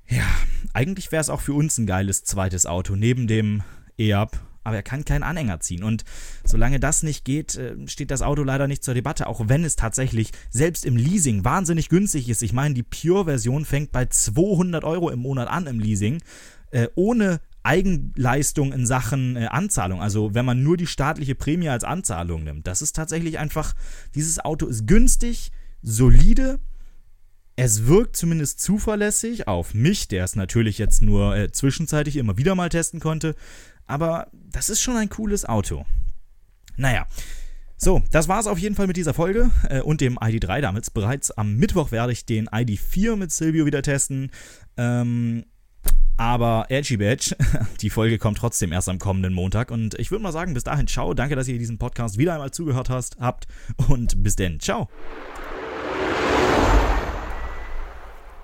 Ja, 0.09 0.27
eigentlich 0.73 1.13
wäre 1.13 1.21
es 1.21 1.31
auch 1.31 1.41
für 1.41 1.53
uns 1.53 1.79
ein 1.79 1.87
geiles 1.87 2.25
zweites 2.25 2.67
Auto 2.67 2.97
neben 2.97 3.29
dem 3.29 3.63
E-Up 3.97 4.48
aber 4.69 4.77
er 4.77 4.83
kann 4.83 5.05
keinen 5.05 5.23
Anhänger 5.23 5.61
ziehen. 5.61 5.83
Und 5.83 6.05
solange 6.45 6.79
das 6.79 7.03
nicht 7.03 7.25
geht, 7.25 7.57
äh, 7.57 7.75
steht 7.87 8.11
das 8.11 8.23
Auto 8.23 8.43
leider 8.43 8.69
nicht 8.69 8.85
zur 8.85 8.95
Debatte, 8.95 9.27
auch 9.27 9.49
wenn 9.49 9.65
es 9.65 9.77
tatsächlich 9.77 10.31
selbst 10.51 10.85
im 10.85 10.97
Leasing 10.97 11.45
wahnsinnig 11.45 11.89
günstig 11.89 12.29
ist. 12.29 12.43
Ich 12.43 12.53
meine, 12.53 12.75
die 12.75 12.83
Pure-Version 12.83 13.65
fängt 13.65 13.93
bei 13.93 14.07
200 14.07 14.85
Euro 14.85 15.11
im 15.11 15.21
Monat 15.21 15.49
an 15.49 15.67
im 15.67 15.81
Leasing, 15.81 16.23
äh, 16.71 16.89
ohne 16.95 17.41
Eigenleistung 17.63 18.73
in 18.73 18.87
Sachen 18.87 19.37
äh, 19.37 19.47
Anzahlung. 19.47 20.01
Also 20.01 20.35
wenn 20.35 20.45
man 20.45 20.63
nur 20.63 20.77
die 20.77 20.87
staatliche 20.87 21.35
Prämie 21.35 21.69
als 21.69 21.85
Anzahlung 21.85 22.45
nimmt. 22.45 22.67
Das 22.67 22.83
ist 22.83 22.95
tatsächlich 22.95 23.39
einfach, 23.39 23.75
dieses 24.15 24.39
Auto 24.39 24.67
ist 24.67 24.87
günstig, 24.87 25.51
solide, 25.83 26.61
es 27.61 27.87
wirkt 27.87 28.17
zumindest 28.17 28.61
zuverlässig 28.61 29.49
auf 29.49 29.75
mich, 29.75 30.07
der 30.07 30.23
es 30.23 30.37
natürlich 30.37 30.79
jetzt 30.79 31.03
nur 31.03 31.37
äh, 31.37 31.51
zwischenzeitlich 31.51 32.17
immer 32.17 32.39
wieder 32.39 32.55
mal 32.55 32.69
testen 32.69 33.01
konnte. 33.01 33.35
Aber 33.89 34.29
das 34.33 34.71
ist 34.71 34.81
schon 34.81 34.97
ein 34.97 35.09
cooles 35.09 35.45
Auto. 35.45 35.85
Naja. 36.77 37.07
So, 37.77 38.03
das 38.11 38.27
war 38.27 38.41
es 38.41 38.49
auf 38.49 38.59
jeden 38.59 38.75
Fall 38.75 38.89
mit 38.89 38.97
dieser 38.97 39.15
Folge 39.15 39.51
äh, 39.69 39.81
und 39.81 40.01
dem 40.01 40.19
ID3 40.19 40.61
damit. 40.61 40.93
Bereits 40.95 41.31
am 41.31 41.57
Mittwoch 41.57 41.93
werde 41.93 42.13
ich 42.13 42.27
den 42.27 42.49
ID4 42.49 43.17
mit 43.17 43.31
Silvio 43.31 43.67
wieder 43.67 43.83
testen. 43.83 44.31
Ähm, 44.77 45.45
aber 46.17 46.67
Edgy 46.69 46.97
Badge, 46.97 47.37
die 47.81 47.91
Folge 47.91 48.19
kommt 48.19 48.39
trotzdem 48.39 48.73
erst 48.73 48.89
am 48.89 48.99
kommenden 48.99 49.33
Montag. 49.33 49.71
Und 49.71 49.97
ich 49.99 50.11
würde 50.11 50.25
mal 50.25 50.33
sagen, 50.33 50.55
bis 50.55 50.65
dahin, 50.65 50.89
ciao. 50.89 51.15
Danke, 51.15 51.37
dass 51.37 51.47
ihr 51.47 51.59
diesen 51.59 51.79
Podcast 51.79 52.19
wieder 52.19 52.35
einmal 52.35 52.51
zugehört 52.51 52.91
hast, 52.91 53.19
habt. 53.21 53.47
Und 53.89 54.25
bis 54.25 54.35
denn, 54.35 54.59
ciao. 54.59 54.89